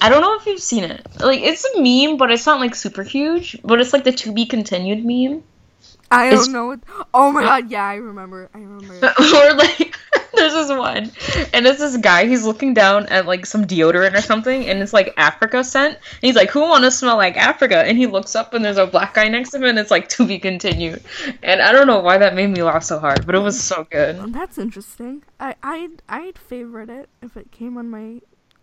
I 0.00 0.08
don't 0.10 0.20
know 0.20 0.36
if 0.36 0.46
you've 0.46 0.60
seen 0.60 0.84
it. 0.84 1.06
Like 1.18 1.40
it's 1.40 1.64
a 1.64 1.80
meme, 1.80 2.18
but 2.18 2.30
it's 2.30 2.46
not 2.46 2.60
like 2.60 2.74
super 2.74 3.02
huge. 3.02 3.58
But 3.64 3.80
it's 3.80 3.92
like 3.92 4.04
the 4.04 4.12
to 4.12 4.32
be 4.32 4.44
continued 4.44 5.04
meme. 5.04 5.42
I 6.10 6.30
don't 6.30 6.52
know. 6.52 6.66
What, 6.66 6.80
oh 7.12 7.32
my 7.32 7.42
god, 7.42 7.70
yeah, 7.70 7.84
I 7.84 7.94
remember. 7.94 8.48
I 8.54 8.58
remember. 8.58 8.94
or 9.18 9.54
like 9.54 9.96
there's 10.38 10.54
this 10.54 10.70
one 10.70 11.10
and 11.52 11.66
it's 11.66 11.78
this 11.78 11.96
guy 11.98 12.26
he's 12.26 12.44
looking 12.44 12.72
down 12.74 13.06
at 13.06 13.26
like 13.26 13.44
some 13.44 13.64
deodorant 13.66 14.14
or 14.14 14.20
something 14.22 14.66
and 14.68 14.80
it's 14.80 14.92
like 14.92 15.12
africa 15.16 15.62
scent 15.64 15.94
and 15.94 16.02
he's 16.20 16.36
like 16.36 16.50
who 16.50 16.60
want 16.60 16.84
to 16.84 16.90
smell 16.90 17.16
like 17.16 17.36
africa 17.36 17.78
and 17.86 17.98
he 17.98 18.06
looks 18.06 18.34
up 18.36 18.54
and 18.54 18.64
there's 18.64 18.76
a 18.78 18.86
black 18.86 19.14
guy 19.14 19.28
next 19.28 19.50
to 19.50 19.56
him 19.58 19.64
and 19.64 19.78
it's 19.78 19.90
like 19.90 20.08
to 20.08 20.26
be 20.26 20.38
continued 20.38 21.02
and 21.42 21.60
i 21.60 21.72
don't 21.72 21.86
know 21.86 22.00
why 22.00 22.16
that 22.18 22.34
made 22.34 22.46
me 22.48 22.62
laugh 22.62 22.82
so 22.82 22.98
hard 22.98 23.26
but 23.26 23.34
it 23.34 23.40
was 23.40 23.60
so 23.60 23.86
good 23.90 24.16
That's 24.32 24.58
interesting. 24.58 25.22
I 25.40 25.54
I'd 25.62 26.02
I'd 26.08 26.38
favorite 26.38 26.88
it 26.90 27.08
if 27.22 27.36
it 27.36 27.50
came 27.50 27.76
on 27.76 27.90
my 27.90 28.20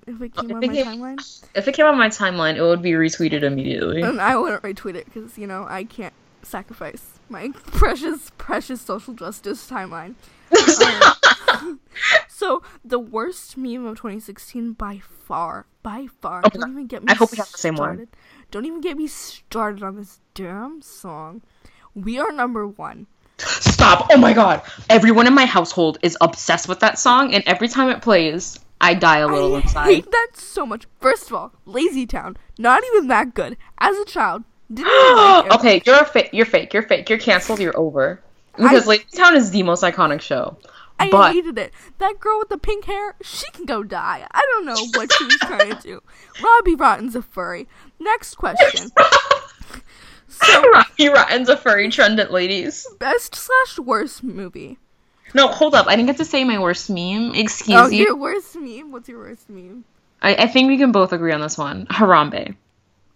if 0.08 0.22
it 0.22 0.36
came 0.36 0.50
If 0.51 0.55
on 0.55 0.63
it 0.63 0.67
my 0.67 0.74
came- 0.74 0.86
timeline. 0.86 1.46
if 1.55 1.67
it 1.67 1.74
came 1.74 1.86
on 1.86 1.98
my 1.98 2.10
timeline 2.10 2.55
it 2.55 2.62
would 2.62 2.82
be 2.82 2.91
retweeted 2.91 3.44
immediately 3.44 4.01
And 4.01 4.22
I 4.22 4.36
wouldn't 4.38 4.62
retweet 4.63 4.96
it 4.96 5.05
because 5.05 5.38
you 5.38 5.48
know 5.48 5.65
I 5.67 5.84
can't 5.84 6.13
sacrifice 6.44 7.20
my 7.29 7.50
precious 7.67 8.32
precious 8.38 8.82
social 8.82 9.13
justice 9.13 9.70
timeline. 9.70 10.15
Um, 10.55 11.13
so 12.28 12.62
the 12.84 13.00
worst 13.00 13.58
meme 13.58 13.86
of 13.86 13.98
2016 13.98 14.74
by 14.74 15.02
far, 15.25 15.66
by 15.84 16.08
far. 16.22 16.42
Oh 16.44 16.50
don't 16.50 16.72
even 16.72 16.88
get 16.88 17.04
me 17.04 17.12
I 17.12 17.16
hope 17.16 17.32
we 17.32 17.38
have 17.38 17.52
the 17.52 17.58
same 17.58 17.75
one. 17.75 17.96
started. 17.96 18.10
Don't 18.52 18.66
even 18.66 18.82
get 18.82 18.98
me 18.98 19.08
started 19.08 19.84
on 19.84 19.96
this 19.96 20.20
damn 20.34 20.82
song. 20.82 21.42
We 21.94 22.20
are 22.20 22.32
number 22.32 22.68
one. 22.68 23.08
stop 23.38 24.08
oh 24.12 24.18
my 24.18 24.32
god 24.32 24.62
everyone 24.90 25.28
in 25.28 25.34
my 25.34 25.46
household 25.46 25.98
is 26.02 26.18
obsessed 26.22 26.70
with 26.70 26.80
that 26.80 26.98
song 26.98 27.34
and 27.34 27.44
every 27.46 27.68
time 27.68 27.90
it 27.90 28.02
plays 28.02 28.58
i 28.80 28.94
die 28.94 29.18
a 29.20 29.28
little 29.28 29.56
I 29.56 29.60
inside 29.60 29.86
hate 29.88 30.10
that 30.12 30.28
so 30.36 30.66
much. 30.66 30.86
First 31.02 31.28
of 31.28 31.34
all, 31.34 31.52
Lazy 31.66 32.06
Town, 32.06 32.38
not 32.58 32.84
even 32.86 33.08
that 33.10 33.34
good. 33.34 33.58
As 33.78 33.98
a 33.98 34.06
child, 34.06 34.44
didn't 34.74 34.88
even 34.92 35.16
like 35.18 35.46
it. 35.48 35.52
okay, 35.54 35.82
you're 35.86 36.00
a 36.00 36.06
fake. 36.06 36.30
You're 36.34 36.46
fake. 36.46 36.74
You're 36.74 36.84
fake. 36.84 37.10
You're 37.10 37.20
canceled. 37.20 37.60
You're 37.60 37.78
over. 37.78 38.22
Because 38.58 38.86
I- 38.86 38.92
Lazy 38.92 39.06
Town 39.16 39.36
is 39.36 39.52
the 39.52 39.64
most 39.64 39.84
iconic 39.84 40.22
show. 40.22 40.58
I 41.00 41.10
but 41.10 41.34
hated 41.34 41.58
it. 41.58 41.74
That 41.98 42.20
girl 42.20 42.40
with 42.40 42.50
the 42.50 42.58
pink 42.58 42.86
hair, 42.86 43.16
she 43.22 43.50
can 43.52 43.66
go 43.66 43.84
die. 43.84 44.25
I 44.32 44.42
don't 44.52 44.66
know 44.66 44.78
what 45.00 45.12
she 45.12 45.25
was 45.25 45.36
trying 45.38 45.75
to 45.75 45.82
do. 45.82 46.02
Robbie 46.44 46.75
Rotten's 46.75 47.16
a 47.16 47.22
furry. 47.22 47.68
Next 48.00 48.36
question. 48.36 48.90
So, 50.28 50.70
Rocky 50.72 51.10
Rotten's 51.10 51.50
a 51.50 51.58
furry 51.58 51.90
trendant, 51.90 52.32
ladies. 52.32 52.88
best 53.00 53.36
slash 53.36 53.80
worst 53.80 54.24
movie. 54.24 54.78
No, 55.34 55.48
hold 55.50 55.75
up. 55.75 55.88
I 55.88 55.96
didn't 55.96 56.08
get 56.08 56.18
to 56.18 56.25
say 56.25 56.44
my 56.46 56.60
worst 56.60 56.90
meme. 56.90 57.36
Excuse 57.36 57.78
Oh, 57.78 57.88
you. 57.88 58.06
your 58.06 58.16
worst 58.16 58.56
meme? 58.56 58.92
What's 58.92 59.10
your 59.10 59.20
worst 59.20 59.50
meme? 59.50 59.84
I, 60.22 60.36
I 60.36 60.48
think 60.48 60.70
we 60.70 60.78
can 60.78 60.92
both 60.94 61.12
agree 61.12 61.34
on 61.34 61.42
this 61.42 61.58
one. 61.58 61.88
Harambe. 61.88 62.56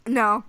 No. 0.05 0.43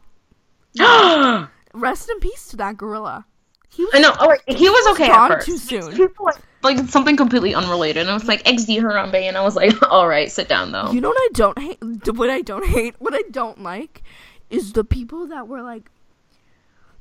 I 0.79 1.47
Rest 1.75 2.11
in 2.11 2.19
peace 2.19 2.49
to 2.49 2.57
that 2.57 2.77
gorilla. 2.77 3.25
He 3.73 3.85
was 3.85 4.01
know. 4.01 4.13
Oh, 4.19 4.37
he 4.49 4.69
was 4.69 4.87
okay 4.95 5.11
at 5.11 5.29
first. 5.29 5.47
too 5.47 5.57
soon. 5.57 5.93
People 5.97 6.25
like, 6.27 6.37
like 6.63 6.79
something 6.89 7.17
completely 7.17 7.55
unrelated, 7.55 8.03
and 8.03 8.11
I 8.11 8.15
was 8.15 8.27
like 8.27 8.43
XD 8.45 8.81
Harambe, 8.81 9.15
and 9.15 9.37
I 9.37 9.43
was 9.43 9.55
like, 9.57 9.73
all 9.91 10.07
right, 10.09 10.31
sit 10.31 10.49
down 10.49 10.73
though. 10.73 10.91
You 10.91 11.01
know 11.01 11.09
what 11.11 11.19
I 11.21 11.29
don't 11.33 11.59
hate? 11.59 12.13
What 12.13 12.31
I 12.31 12.41
don't 12.43 12.67
hate? 12.67 12.95
What 12.99 13.15
I 13.15 13.23
don't 13.31 13.63
like 13.63 14.03
is 14.51 14.73
the 14.73 14.85
people 14.85 15.27
that 15.29 15.47
were 15.49 15.63
like, 15.63 15.91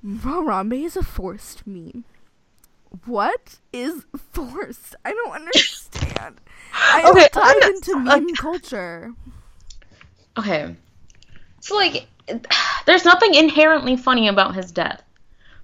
Harambe 0.05 0.85
is 0.85 0.95
a 0.95 1.03
forced 1.03 1.65
meme. 1.67 2.05
What 3.05 3.57
is 3.73 4.05
forced? 4.31 4.95
I 5.05 5.11
don't 5.11 5.31
understand. 5.33 6.39
I 6.73 7.03
Okay, 7.09 7.27
don't 7.31 7.33
dive 7.33 7.63
I'm- 7.63 7.73
into 7.73 8.03
like- 8.03 8.23
meme 8.23 8.35
culture. 8.35 9.13
Okay. 10.37 10.75
So 11.61 11.75
like 11.75 12.07
there's 12.85 13.05
nothing 13.05 13.33
inherently 13.35 13.97
funny 13.97 14.27
about 14.27 14.55
his 14.55 14.71
death. 14.71 15.01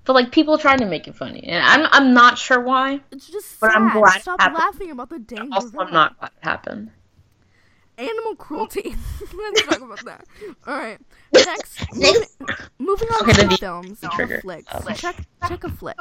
But 0.06 0.14
like 0.14 0.32
people 0.32 0.58
trying 0.58 0.80
to 0.80 0.86
make 0.86 1.08
it 1.08 1.16
funny. 1.16 1.44
And 1.44 1.64
I'm 1.64 1.88
I'm 1.92 2.14
not 2.14 2.38
sure 2.38 2.60
why. 2.62 3.02
It's 3.12 3.28
just 3.28 3.60
But 3.60 3.72
sad. 3.72 3.82
I'm 3.82 3.92
glad 3.92 4.18
it 4.18 4.22
Stop 4.22 4.40
happened. 4.40 4.60
laughing 4.60 4.92
about 4.92 5.10
the 5.10 5.20
dang 5.20 5.52
Also 5.52 5.70
gorilla. 5.70 5.86
I'm 5.88 5.94
not 5.94 6.20
glad 6.20 6.32
it 6.38 6.44
happened. 6.48 6.92
Animal 7.98 8.36
cruelty. 8.36 8.94
Let's 9.34 9.64
talk 9.64 9.82
about 9.82 10.04
that. 10.06 10.26
All 10.68 10.78
right. 10.78 11.00
Next, 11.34 11.86
moving, 11.96 12.24
moving 12.78 13.08
on 13.10 13.22
Okay, 13.30 13.42
to 13.42 13.48
the 13.48 13.58
films 13.58 14.04
or 14.04 14.10
trigger. 14.10 14.42
flicks. 14.42 14.68
Uh, 14.74 14.94
Check 14.94 15.16
check 15.48 15.64
a 15.64 15.70
flick. 15.70 15.98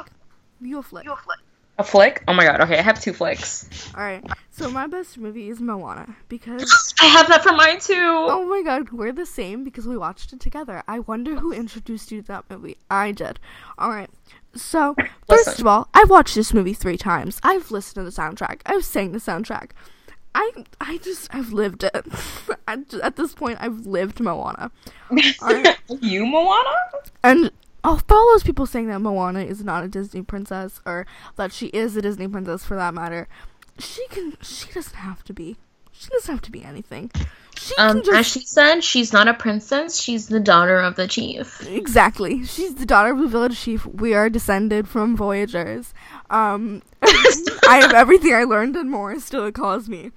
View 0.61 0.79
a 0.79 0.83
flick. 0.83 1.05
A 1.07 1.15
flick? 1.15 1.39
Oh 1.77 2.33
my 2.33 2.45
god, 2.45 2.61
okay, 2.61 2.77
I 2.77 2.81
have 2.81 3.01
two 3.01 3.13
flicks. 3.13 3.67
All 3.95 4.01
right. 4.03 4.23
So 4.51 4.69
my 4.69 4.87
best 4.87 5.17
movie 5.17 5.49
is 5.49 5.59
Moana 5.59 6.15
because 6.29 6.93
I 7.01 7.05
have 7.07 7.27
that 7.27 7.43
for 7.43 7.51
mine 7.51 7.79
too. 7.79 7.93
oh 7.97 8.45
my 8.47 8.61
god, 8.63 8.91
we're 8.91 9.11
the 9.11 9.25
same 9.25 9.63
because 9.65 9.85
we 9.85 9.97
watched 9.97 10.31
it 10.31 10.39
together. 10.39 10.83
I 10.87 10.99
wonder 10.99 11.35
who 11.35 11.51
introduced 11.51 12.11
you 12.11 12.21
to 12.21 12.27
that 12.27 12.45
movie. 12.49 12.77
I 12.89 13.11
did. 13.11 13.39
All 13.77 13.89
right. 13.89 14.09
So 14.55 14.95
first 15.27 15.47
Listen. 15.47 15.63
of 15.63 15.67
all, 15.67 15.89
I've 15.93 16.09
watched 16.09 16.35
this 16.35 16.53
movie 16.53 16.73
three 16.73 16.97
times. 16.97 17.41
I've 17.43 17.69
listened 17.71 17.95
to 17.95 18.09
the 18.09 18.21
soundtrack. 18.21 18.61
I've 18.65 18.85
sang 18.85 19.11
the 19.11 19.19
soundtrack. 19.19 19.71
I 20.33 20.51
I 20.79 20.97
just 20.99 21.33
I've 21.35 21.51
lived 21.51 21.83
it. 21.83 22.05
at, 22.67 22.93
at 22.95 23.15
this 23.17 23.33
point, 23.33 23.57
I've 23.61 23.85
lived 23.85 24.21
Moana. 24.21 24.71
Alright. 25.41 25.77
you 26.01 26.25
Moana? 26.25 26.73
And 27.23 27.51
all 27.85 27.99
those 28.33 28.43
people 28.43 28.65
saying 28.65 28.87
that 28.87 28.99
Moana 28.99 29.41
is 29.41 29.63
not 29.63 29.83
a 29.83 29.87
Disney 29.87 30.21
princess, 30.21 30.81
or 30.85 31.05
that 31.35 31.51
she 31.53 31.67
is 31.67 31.95
a 31.95 32.01
Disney 32.01 32.27
princess 32.27 32.63
for 32.65 32.75
that 32.75 32.93
matter, 32.93 33.27
she 33.79 34.05
can. 34.07 34.37
She 34.41 34.71
doesn't 34.71 34.95
have 34.95 35.23
to 35.25 35.33
be. 35.33 35.57
She 35.91 36.09
doesn't 36.09 36.31
have 36.33 36.41
to 36.41 36.51
be 36.51 36.63
anything. 36.63 37.09
She 37.57 37.73
Um, 37.77 38.01
can 38.01 38.15
as 38.15 38.25
she 38.27 38.41
said, 38.41 38.83
she's 38.83 39.13
not 39.13 39.29
a 39.29 39.33
princess, 39.33 39.97
she's 39.97 40.27
the 40.27 40.41
daughter 40.41 40.77
of 40.79 40.97
the 40.97 41.07
chief. 41.07 41.65
exactly. 41.65 42.43
She's 42.43 42.75
the 42.75 42.85
daughter 42.85 43.11
of 43.13 43.19
the 43.19 43.27
village 43.29 43.57
chief. 43.57 43.85
We 43.85 44.13
are 44.13 44.29
descended 44.29 44.89
from 44.89 45.15
voyagers. 45.15 45.93
Um, 46.29 46.81
I 47.01 47.79
have 47.81 47.93
everything 47.93 48.33
I 48.33 48.43
learned 48.43 48.75
and 48.75 48.91
more. 48.91 49.17
Still, 49.21 49.45
it 49.45 49.55
calls 49.55 49.87
me. 49.87 50.11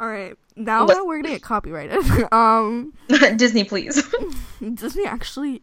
All 0.00 0.08
right, 0.08 0.34
now 0.56 0.86
Let- 0.86 0.94
that 0.96 1.04
we're 1.06 1.18
gonna 1.20 1.34
get 1.34 1.42
copyrighted. 1.42 1.98
um, 2.32 2.94
Disney, 3.36 3.64
please. 3.64 4.02
Disney 4.74 5.04
actually. 5.04 5.60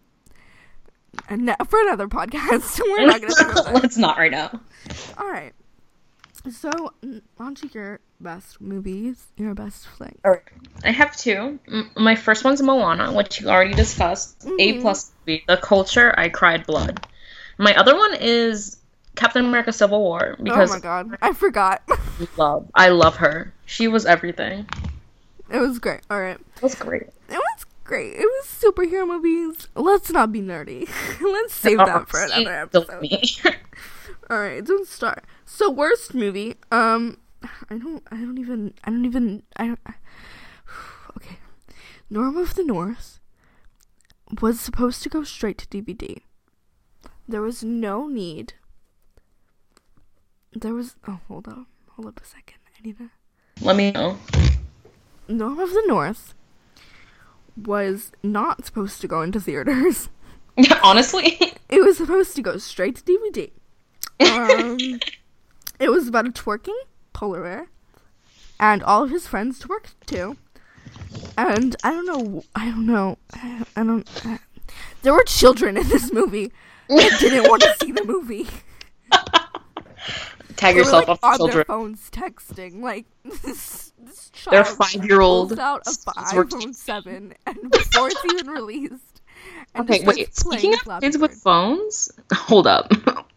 And 1.30 1.46
ne- 1.48 1.56
for 1.68 1.80
another 1.82 2.08
podcast, 2.08 2.80
we're 2.86 3.06
not 3.06 3.22
gonna 3.22 3.34
talk 3.34 3.52
about 3.52 3.66
that. 3.74 3.74
Let's 3.76 3.98
not 3.98 4.18
right 4.18 4.32
now. 4.32 4.60
All 5.18 5.28
right. 5.30 5.54
So, 6.52 6.94
on 7.40 7.56
to 7.56 7.68
your 7.74 8.00
best 8.20 8.62
movies, 8.62 9.26
your 9.36 9.56
best 9.56 9.88
flick. 9.88 10.14
Alright. 10.24 10.44
I 10.84 10.92
have 10.92 11.16
two. 11.18 11.60
M- 11.68 11.90
My 11.98 12.16
first 12.16 12.44
one's 12.44 12.62
Moana, 12.62 13.12
which 13.14 13.42
you 13.42 13.50
already 13.50 13.74
discussed. 13.74 14.44
A 14.46 14.48
Mhm. 14.50 14.82
plus 14.82 15.12
movie. 15.26 15.44
The 15.48 15.58
culture, 15.58 16.14
I 16.18 16.30
cried 16.30 16.68
blood. 16.68 17.06
My 17.58 17.74
other 17.76 17.96
one 17.98 18.14
is 18.20 18.78
Captain 19.16 19.44
America 19.46 19.72
Civil 19.74 20.02
War 20.02 20.36
Oh 20.40 20.44
because 20.44 20.70
my 20.70 20.80
god, 20.80 21.18
I 21.22 21.34
forgot. 21.34 21.82
I 21.90 21.98
love 22.38 22.70
I 22.76 22.90
love 22.90 23.16
her. 23.16 23.52
She 23.66 23.88
was 23.88 24.06
everything. 24.06 24.68
it 25.50 25.58
was 25.58 25.80
great. 25.80 26.02
All 26.12 26.20
right, 26.22 26.38
It 26.58 26.62
was 26.62 26.76
great. 26.76 27.04
it 27.04 27.12
was 27.30 27.45
great. 27.86 28.14
It 28.14 28.26
was 28.26 28.46
superhero 28.48 29.08
movies. 29.08 29.70
Let's 29.76 30.12
not 30.12 30.32
be 30.32 30.42
nerdy. 30.42 30.90
Let's 31.22 31.54
save 31.54 31.78
that 31.78 32.10
for 32.10 32.22
another 32.22 32.54
episode. 32.54 33.08
All 34.30 34.40
right, 34.40 34.66
don't 34.66 34.88
start. 34.88 35.24
So, 35.46 35.70
worst 35.70 36.14
movie. 36.14 36.56
Um, 36.72 37.18
I 37.70 37.78
don't. 37.78 38.04
I 38.12 38.18
don't 38.18 38.38
even. 38.38 38.74
I 38.84 38.90
don't 38.90 39.06
even. 39.06 39.44
I. 39.56 39.68
Don't, 39.68 39.80
okay, 41.18 41.38
Norm 42.10 42.36
of 42.36 42.56
the 42.56 42.64
North 42.64 43.20
was 44.42 44.60
supposed 44.60 45.04
to 45.04 45.10
go 45.10 45.24
straight 45.24 45.60
to 45.60 45.68
DVD. 45.68 46.18
There 47.28 47.42
was 47.42 47.64
no 47.64 48.08
need. 48.08 48.54
There 50.54 50.74
was. 50.74 50.96
Oh, 51.08 51.20
hold 51.28 51.48
up. 51.48 51.68
Hold 51.92 52.08
up 52.08 52.20
a 52.22 52.26
second. 52.26 52.58
I 52.68 52.86
need 52.86 52.98
to. 52.98 53.10
Let 53.62 53.76
me 53.76 53.92
know. 53.92 54.18
Norm 55.28 55.60
of 55.60 55.72
the 55.72 55.84
North 55.88 56.35
was 57.58 58.12
not 58.24 58.66
supposed 58.66 59.02
to 59.02 59.08
go 59.08 59.22
into 59.22 59.40
theaters. 59.40 60.10
Honestly. 60.84 61.38
It 61.70 61.82
was 61.84 61.98
supposed 61.98 62.36
to 62.36 62.42
go 62.42 62.58
straight 62.58 62.98
to 62.98 63.04
DVD. 63.04 63.52
Um, 64.20 65.00
it 65.80 65.90
was 65.90 66.08
about 66.08 66.28
a 66.28 66.32
twerking 66.32 66.78
polar 67.12 67.44
bear, 67.44 67.68
and 68.60 68.82
all 68.84 69.04
of 69.04 69.10
his 69.10 69.28
friends 69.28 69.60
twerked 69.60 69.94
too. 70.06 70.38
And 71.38 71.76
I 71.84 71.92
don't 71.92 72.06
know, 72.06 72.44
I 72.56 72.66
don't 72.70 72.86
know, 72.86 73.18
I 73.34 73.66
I 73.76 73.84
don't. 73.84 74.08
there 75.02 75.14
were 75.14 75.24
children 75.24 75.76
in 75.76 75.90
this 75.90 76.14
movie. 76.14 76.54
I 76.90 77.10
didn't 77.20 77.50
want 77.50 77.64
to 77.64 77.76
see 77.82 77.92
the 77.92 78.06
movie. 78.06 78.48
Tag 80.58 80.76
were 80.76 80.80
yourself 80.82 81.08
like 81.08 81.10
off 81.10 81.20
on 81.24 81.38
children. 81.38 81.56
their 81.58 81.66
phones 81.66 82.10
texting. 82.10 82.82
Like 82.82 83.06
this, 83.44 83.92
this 84.00 84.30
child 84.32 84.54
They're 84.54 84.66
five-year-old. 84.66 85.60
out 85.60 85.82
a 85.88 85.92
iPhone 85.92 86.76
seven, 86.76 87.34
and 87.46 87.72
before 87.72 88.08
it's 88.10 88.26
even 88.34 88.48
released. 88.48 89.22
and 89.74 89.90
Okay, 89.90 90.04
wait. 90.06 90.36
Speaking 90.36 90.74
of 90.74 90.80
Flappy 90.82 91.06
kids 91.06 91.18
with 91.18 91.34
phones, 91.34 92.10
hold 92.34 92.68
up. 92.68 92.92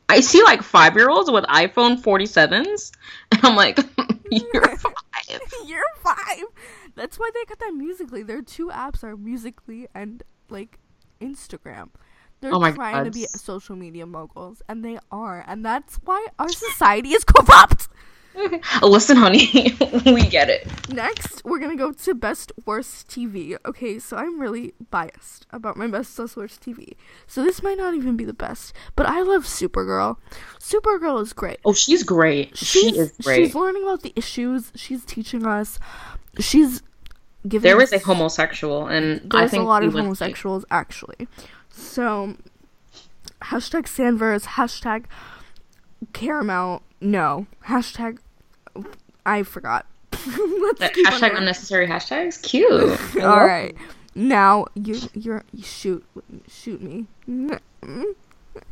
I 0.08 0.20
see 0.20 0.42
like 0.42 0.62
five 0.62 0.94
year 0.96 1.10
olds 1.10 1.30
with 1.30 1.44
iPhone 1.44 2.00
47s, 2.00 2.92
and 3.32 3.44
I'm 3.44 3.56
like, 3.56 3.78
you're 4.30 4.76
five. 4.76 5.40
You're 5.66 5.82
five. 6.02 6.44
That's 6.94 7.18
why 7.18 7.30
they 7.34 7.44
got 7.44 7.58
that 7.58 7.74
Musical.ly. 7.74 8.22
Their 8.22 8.42
two 8.42 8.68
apps 8.68 9.04
are 9.04 9.16
Musical.ly 9.16 9.86
and 9.94 10.22
like 10.48 10.78
Instagram. 11.20 11.90
They're 12.40 12.54
Oh 12.54 12.60
my 12.60 12.72
trying 12.72 13.04
to 13.04 13.10
be 13.10 13.26
social 13.26 13.76
media 13.76 14.06
moguls, 14.06 14.62
and 14.68 14.84
they 14.84 14.98
are, 15.10 15.44
and 15.46 15.64
that's 15.64 15.96
why 16.04 16.26
our 16.38 16.48
society 16.48 17.10
is 17.10 17.24
corrupt. 17.24 17.88
Listen, 18.82 19.16
honey, 19.16 19.76
we 20.06 20.26
get 20.26 20.48
it. 20.48 20.66
Next, 20.88 21.44
we're 21.44 21.58
gonna 21.58 21.76
go 21.76 21.92
to 21.92 22.14
best 22.14 22.52
worst 22.64 23.08
TV. 23.08 23.56
Okay, 23.66 23.98
so 23.98 24.16
I'm 24.16 24.38
really 24.38 24.74
biased 24.90 25.46
about 25.50 25.76
my 25.76 25.88
best 25.88 26.14
slash 26.14 26.36
worst 26.36 26.60
TV. 26.62 26.92
So 27.26 27.42
this 27.42 27.62
might 27.62 27.78
not 27.78 27.94
even 27.94 28.16
be 28.16 28.24
the 28.24 28.34
best, 28.34 28.74
but 28.94 29.06
I 29.06 29.22
love 29.22 29.44
Supergirl. 29.44 30.18
Supergirl 30.60 31.20
is 31.22 31.32
great. 31.32 31.58
Oh, 31.64 31.72
she's 31.72 32.04
great. 32.04 32.56
She 32.56 32.90
She's, 32.90 32.96
is 32.96 33.12
great. 33.22 33.46
She's 33.46 33.54
learning 33.54 33.82
about 33.82 34.02
the 34.02 34.12
issues. 34.14 34.70
She's 34.76 35.04
teaching 35.04 35.44
us. 35.44 35.78
She's 36.38 36.82
giving. 37.46 37.68
There 37.68 37.76
was 37.76 37.92
a 37.92 37.98
homosexual, 37.98 38.86
and 38.86 39.34
I 39.34 39.40
There's 39.40 39.50
think 39.50 39.62
a 39.64 39.66
lot 39.66 39.82
of 39.82 39.92
homosexuals 39.92 40.64
actually. 40.70 41.26
So 41.78 42.34
hashtag 43.42 43.84
Sanvers, 43.84 44.44
hashtag 44.44 45.04
Karamel, 46.12 46.82
no. 47.00 47.46
Hashtag 47.66 48.18
I 49.24 49.42
forgot. 49.42 49.86
Uh, 50.80 50.88
Hashtag 50.88 51.36
unnecessary 51.36 51.86
hashtags. 51.86 52.40
Cute. 52.42 52.70
All 53.22 53.44
right. 53.44 53.74
Now 54.14 54.66
you 54.74 55.00
you're 55.14 55.42
you 55.52 55.62
shoot 55.64 56.04
shoot 56.48 56.80
me 56.82 57.06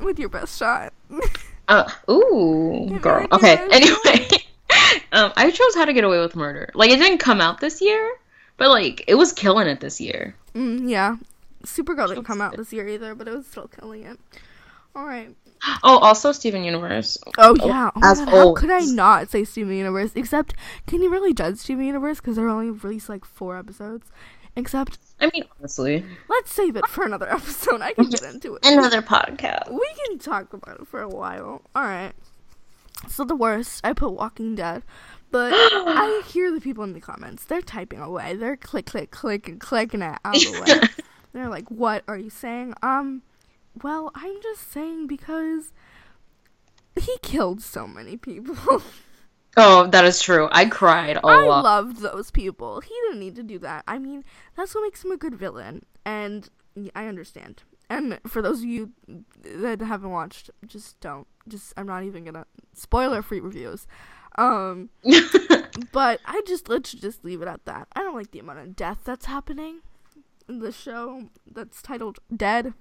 with 0.01 0.19
your 0.19 0.29
best 0.29 0.59
shot. 0.59 0.93
Uh, 1.69 1.91
ooh, 2.09 2.97
girl. 3.03 3.27
Okay. 3.33 3.57
Anyway, 3.73 4.29
um, 5.11 5.33
I 5.37 5.51
chose 5.51 5.75
How 5.75 5.85
to 5.85 5.93
Get 5.93 6.05
Away 6.05 6.21
with 6.21 6.37
Murder. 6.37 6.71
Like, 6.75 6.91
it 6.91 6.99
didn't 6.99 7.19
come 7.19 7.41
out 7.41 7.59
this 7.59 7.81
year, 7.83 8.09
but 8.57 8.69
like, 8.69 9.03
it 9.09 9.17
was 9.17 9.33
killing 9.33 9.67
it 9.67 9.81
this 9.81 10.01
year. 10.01 10.37
mm, 10.55 10.89
yeah. 10.89 11.17
Supergirl 11.67 12.09
didn't 12.09 12.25
come 12.25 12.41
out 12.41 12.57
this 12.57 12.73
year 12.73 12.89
either, 12.89 13.15
but 13.15 13.29
it 13.29 13.35
was 13.35 13.47
still 13.47 13.69
killing 13.69 14.05
it. 14.05 14.19
All 14.95 15.05
right. 15.05 15.35
Oh, 15.83 15.99
also 15.99 16.33
Steven 16.33 16.65
Universe. 16.65 17.17
Oh, 17.39 17.57
oh 17.61 17.67
yeah. 17.67 17.91
Oh 17.97 18.01
as 18.05 18.21
God, 18.21 18.29
how 18.29 18.55
could 18.55 18.71
I 18.71 18.81
not 18.81 19.31
say 19.31 19.43
Steven 19.43 19.75
Universe? 19.75 20.13
Except, 20.15 20.55
can 20.87 21.03
you 21.03 21.11
really 21.11 21.33
judge 21.33 21.57
Steven 21.57 21.85
Universe 21.85 22.19
because 22.19 22.37
they're 22.37 22.49
only 22.49 22.71
released 22.71 23.09
like 23.09 23.25
four 23.25 23.57
episodes? 23.57 24.07
Except, 24.55 24.99
I 25.21 25.31
mean, 25.33 25.45
honestly, 25.59 26.05
let's 26.29 26.53
save 26.53 26.77
it 26.77 26.87
for 26.87 27.05
another 27.05 27.29
episode. 27.33 27.81
I 27.81 27.95
can 27.95 28.11
get 28.11 28.23
into 28.23 28.57
it. 28.57 28.67
another 28.67 29.03
podcast. 29.03 29.71
we 29.71 29.89
can 30.07 30.19
talk 30.19 30.53
about 30.53 30.81
it 30.81 30.87
for 30.87 31.01
a 31.01 31.09
while. 31.09 31.63
All 31.75 31.83
right. 31.83 32.13
So 33.09 33.25
the 33.25 33.37
worst, 33.37 33.81
I 33.85 33.93
put 33.93 34.13
Walking 34.13 34.55
Dead, 34.55 34.83
but 35.31 35.53
I 35.55 36.23
hear 36.29 36.53
the 36.53 36.61
people 36.61 36.85
in 36.85 36.93
the 36.93 37.01
comments. 37.01 37.45
They're 37.45 37.61
typing 37.61 38.01
away. 38.01 38.37
They're 38.37 38.57
click, 38.57 38.87
click, 38.87 39.11
click, 39.11 39.49
and 39.49 39.61
clicking 39.61 40.03
it 40.03 40.19
out 40.25 40.37
of 40.37 40.43
the 40.43 40.61
way. 40.61 40.89
They're 41.37 41.51
like, 41.51 41.71
"What 41.71 42.03
are 42.09 42.17
you 42.17 42.31
saying?" 42.31 42.73
Um, 42.83 43.23
well, 43.83 44.11
I'm 44.15 44.41
just 44.43 44.73
saying 44.73 45.07
because 45.07 45.71
he 46.99 47.19
killed 47.23 47.61
so 47.61 47.87
many 47.87 48.17
people. 48.17 48.57
oh, 49.59 49.87
that 49.89 50.07
is 50.07 50.23
true. 50.23 50.49
I 50.51 50.65
cried 50.65 51.19
a 51.19 51.27
I 51.27 51.45
lot. 51.45 51.59
I 51.59 51.61
loved 51.61 51.99
those 51.99 52.31
people. 52.31 52.81
He 52.81 52.95
didn't 53.05 53.21
need 53.21 53.37
to 53.37 53.43
do 53.43 53.59
that. 53.59 53.85
I 53.87 53.99
mean, 53.99 54.25
that's 54.57 54.75
what 54.75 54.81
makes 54.81 55.05
him 55.05 55.13
a 55.13 55.19
good 55.19 55.35
villain, 55.35 55.85
and 56.07 56.49
I 56.95 57.07
understand. 57.07 57.65
And 57.91 58.19
for 58.27 58.41
those 58.41 58.61
of 58.61 58.65
you 58.65 58.93
that 59.45 59.83
haven't 59.83 60.11
watched, 60.11 60.49
just 60.67 60.99
don't. 61.01 61.27
Just 61.47 61.75
I'm 61.77 61.87
not 61.87 62.03
even 62.03 62.25
gonna 62.25 62.47
spoiler 62.73 63.21
free 63.21 63.41
reviews. 63.41 63.87
Um, 64.39 64.89
but 65.93 66.21
I 66.25 66.41
just 66.47 66.71
let's 66.71 66.93
just 66.93 67.27
leave 67.27 67.43
it 67.43 67.49
at 67.49 67.67
that. 67.67 67.89
I 67.95 68.01
don't 68.01 68.15
like 68.17 68.31
the 68.31 68.39
amount 68.39 68.61
of 68.61 68.75
death 68.75 69.01
that's 69.05 69.27
happening 69.27 69.67
in 69.67 69.81
the 70.49 70.73
show 70.73 71.25
that's 71.53 71.83
titled 71.83 72.19
Dead. 72.35 72.73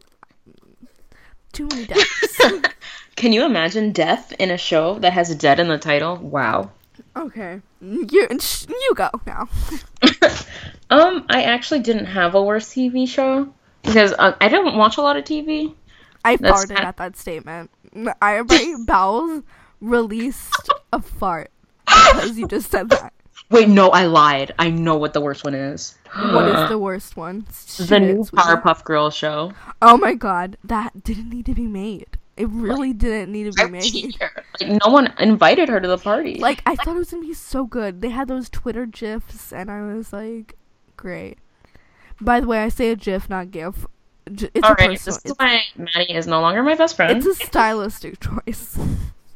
Too 1.54 1.67
many 1.67 1.86
deaths. 1.88 2.41
Can 3.15 3.32
you 3.34 3.45
imagine 3.45 3.91
death 3.91 4.34
in 4.39 4.51
a 4.51 4.58
show 4.58 4.99
that 4.99 5.13
has 5.13 5.34
dead 5.36 5.60
in 5.60 5.67
the 5.69 5.78
title? 5.78 6.17
Wow. 6.17 6.71
okay, 7.15 7.62
you 7.82 8.28
you 8.30 8.93
go 8.95 9.10
now. 9.25 9.47
um, 10.89 11.25
I 11.30 11.43
actually 11.43 11.80
didn't 11.80 12.06
have 12.06 12.36
a 12.36 12.43
worse 12.43 12.69
TV 12.69 13.08
show 13.08 13.54
because 13.84 14.13
uh, 14.17 14.36
I 14.41 14.49
don't 14.49 14.78
watch 14.78 14.97
a 14.97 15.01
lot 15.01 15.15
of 15.17 15.23
TV. 15.23 15.73
I 16.23 16.36
That's 16.36 16.65
farted 16.65 16.73
not- 16.75 16.84
at 16.84 16.97
that 16.97 17.15
statement. 17.17 17.71
I 18.21 18.41
my 18.41 18.75
bowels 18.86 19.43
released 19.80 20.69
a 20.91 21.01
fart 21.01 21.51
because 21.86 22.38
you 22.38 22.47
just 22.47 22.69
said 22.69 22.89
that. 22.89 23.13
Wait, 23.50 23.69
no, 23.69 23.89
I 23.89 24.06
lied. 24.06 24.54
I 24.58 24.69
know 24.69 24.98
what 24.98 25.13
the 25.13 25.21
worst 25.21 25.43
one 25.43 25.54
is. 25.54 25.95
What 26.13 26.48
is 26.48 26.69
the 26.69 26.80
worst 26.80 27.15
one? 27.15 27.45
the 27.78 28.00
new. 28.00 28.24
Powerpuff 28.24 28.84
Girls 28.84 29.15
show? 29.15 29.54
Oh 29.82 29.98
my 29.98 30.13
god, 30.13 30.58
that 30.63 31.04
didn't 31.04 31.30
need 31.30 31.45
to 31.45 31.54
be 31.54 31.67
made. 31.67 32.17
It 32.38 32.50
really 32.50 32.91
didn't 32.91 33.32
need 33.32 33.45
to 33.45 33.52
be 33.52 33.62
I 33.62 33.67
made. 33.67 34.15
Like 34.60 34.82
no 34.86 34.91
one 34.91 35.13
invited 35.19 35.69
her 35.69 35.80
to 35.80 35.88
the 35.88 35.98
party. 35.98 36.36
Like 36.39 36.62
I 36.65 36.76
thought 36.76 36.95
it 36.95 37.00
was 37.00 37.12
gonna 37.12 37.26
be 37.26 37.34
so 37.34 37.65
good. 37.65 38.02
They 38.02 38.10
had 38.10 38.28
those 38.28 38.50
Twitter 38.50 38.86
gifs, 38.86 39.54
and 39.54 39.71
I 39.71 39.82
was 39.93 40.12
like, 40.12 40.56
great. 40.98 41.38
By 42.19 42.39
the 42.39 42.48
way, 42.48 42.60
I 42.63 42.69
say 42.69 42.89
a 42.89 42.95
gif, 42.95 43.30
not 43.30 43.52
gif. 43.52 43.86
It's 44.26 44.43
all 44.63 44.71
a 44.71 44.74
right, 44.74 44.89
personal. 44.89 45.17
this 45.17 45.26
is 45.26 45.34
why 45.38 45.62
Matty 45.78 46.13
is 46.13 46.26
no 46.28 46.41
longer 46.41 46.63
my 46.63 46.76
best 46.76 46.95
friend. 46.95 47.15
It's 47.15 47.28
a 47.28 47.45
stylistic 47.45 48.19
choice. 48.48 48.78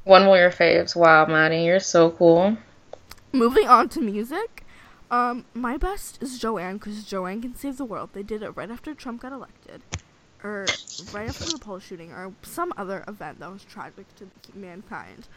One 0.04 0.24
of 0.24 0.36
your 0.36 0.52
faves. 0.52 0.96
Wow, 0.96 1.26
Matty, 1.28 1.64
you're 1.64 1.80
so 1.80 2.10
cool. 2.12 2.58
Moving 3.32 3.68
on 3.68 3.89
to 3.89 4.02
music, 4.02 4.65
um, 5.12 5.46
my 5.54 5.78
best 5.78 6.22
is 6.22 6.39
Joanne 6.39 6.78
because 6.78 7.04
Joanne 7.04 7.42
can 7.42 7.56
save 7.56 7.78
the 7.78 7.86
world. 7.86 8.10
They 8.13 8.24
did 8.24 8.44
it 8.44 8.52
right 8.52 8.70
after 8.70 8.94
Trump 8.94 9.22
got 9.22 9.32
elected, 9.32 9.82
or 10.44 10.65
right 11.13 11.30
after 11.30 11.46
the 11.46 11.60
Pulse 11.60 11.84
shooting, 11.84 12.12
or 12.12 12.34
some 12.42 12.74
other 12.78 13.04
event 13.08 13.39
that 13.39 13.52
was 13.52 13.63
tragic 13.63 14.06
to 14.15 14.28
mankind. 14.54 15.28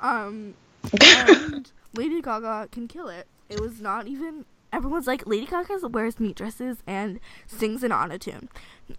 Um, 0.00 0.54
and 1.00 1.70
Lady 1.94 2.20
Gaga 2.20 2.68
can 2.72 2.88
kill 2.88 3.08
it. 3.08 3.26
It 3.48 3.60
was 3.60 3.80
not 3.80 4.06
even. 4.06 4.44
Everyone's 4.72 5.06
like 5.06 5.26
Lady 5.26 5.44
Gaga 5.44 5.86
wears 5.88 6.18
meat 6.18 6.36
dresses 6.36 6.78
and 6.86 7.20
sings 7.46 7.84
in 7.84 7.90
autotune. 7.90 8.48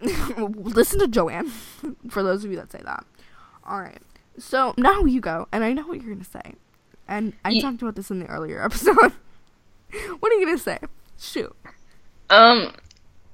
Listen 0.00 1.00
to 1.00 1.08
Joanne. 1.08 1.48
For 2.08 2.22
those 2.22 2.44
of 2.44 2.50
you 2.50 2.56
that 2.58 2.70
say 2.70 2.80
that. 2.84 3.04
All 3.66 3.80
right. 3.80 4.00
So 4.38 4.74
now 4.76 5.04
you 5.04 5.20
go, 5.20 5.48
and 5.52 5.64
I 5.64 5.72
know 5.72 5.82
what 5.82 6.00
you're 6.00 6.12
gonna 6.12 6.24
say. 6.24 6.54
And 7.08 7.32
I 7.44 7.60
talked 7.60 7.82
about 7.82 7.96
this 7.96 8.10
in 8.10 8.18
the 8.18 8.26
earlier 8.26 8.62
episode. 8.64 8.96
what 8.96 10.32
are 10.32 10.34
you 10.36 10.46
gonna 10.46 10.58
say? 10.58 10.78
Shoot. 11.18 11.54
Um, 12.30 12.72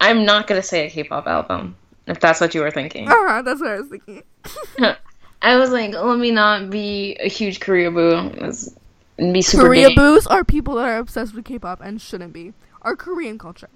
I'm 0.01 0.25
not 0.25 0.47
gonna 0.47 0.63
say 0.63 0.87
a 0.87 0.91
K-pop 0.91 1.27
album 1.27 1.77
if 2.07 2.21
that's 2.21 2.41
what 2.41 2.55
you 2.55 2.61
were 2.61 2.71
thinking. 2.71 3.09
Uh-huh, 3.09 3.43
that's 3.43 3.61
what 3.61 3.71
I 3.71 3.81
was 3.81 3.89
thinking. 3.89 4.23
I 5.43 5.57
was 5.57 5.71
like, 5.71 5.93
let 5.95 6.19
me 6.19 6.31
not 6.31 6.69
be 6.71 7.17
a 7.21 7.29
huge 7.29 7.61
Korea 7.61 7.91
boo 7.91 8.15
and 9.19 9.33
be 9.33 9.43
super 9.43 9.65
Korea 9.65 9.89
gay. 9.89 9.95
boos 9.95 10.27
are 10.27 10.45
people 10.45 10.75
that 10.77 10.89
are 10.89 10.99
obsessed 10.99 11.35
with 11.35 11.45
K-pop 11.45 11.81
and 11.81 12.01
shouldn't 12.01 12.33
be. 12.33 12.53
Our 12.83 12.97
Korean 12.97 13.39
culture. 13.39 13.69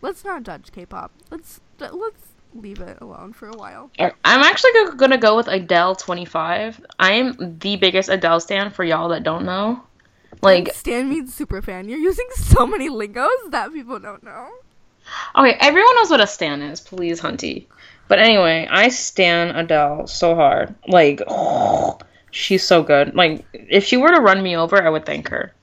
Let's 0.00 0.24
not 0.24 0.42
judge 0.42 0.72
K-pop. 0.72 1.12
Let's 1.30 1.60
let's 1.78 2.33
leave 2.54 2.80
it 2.80 2.98
alone 3.00 3.32
for 3.32 3.48
a 3.48 3.56
while. 3.56 3.90
I'm 3.98 4.42
actually 4.42 4.70
gonna 4.96 5.18
go 5.18 5.36
with 5.36 5.48
Adele 5.48 5.96
25. 5.96 6.80
I 6.98 7.12
am 7.12 7.58
the 7.58 7.76
biggest 7.76 8.08
Adele 8.08 8.40
stan 8.40 8.70
for 8.70 8.84
y'all 8.84 9.08
that 9.08 9.22
don't 9.22 9.44
know. 9.44 9.82
Like, 10.42 10.74
Stan 10.74 11.08
means 11.08 11.34
super 11.34 11.62
fan. 11.62 11.88
You're 11.88 11.98
using 11.98 12.26
so 12.34 12.66
many 12.66 12.88
lingos 12.88 13.30
that 13.50 13.72
people 13.72 13.98
don't 13.98 14.22
know. 14.22 14.48
okay, 15.36 15.56
everyone 15.60 15.94
knows 15.96 16.10
what 16.10 16.20
a 16.20 16.26
stan 16.26 16.60
is, 16.62 16.80
please, 16.80 17.20
Hunty. 17.20 17.66
But 18.08 18.18
anyway, 18.18 18.68
I 18.70 18.88
stan 18.88 19.56
Adele 19.56 20.06
so 20.06 20.34
hard. 20.34 20.74
Like, 20.86 21.22
she's 22.30 22.62
so 22.62 22.82
good. 22.82 23.14
Like, 23.14 23.46
if 23.52 23.84
she 23.84 23.96
were 23.96 24.14
to 24.14 24.20
run 24.20 24.42
me 24.42 24.56
over, 24.56 24.82
I 24.82 24.90
would 24.90 25.06
thank 25.06 25.28
her. 25.28 25.54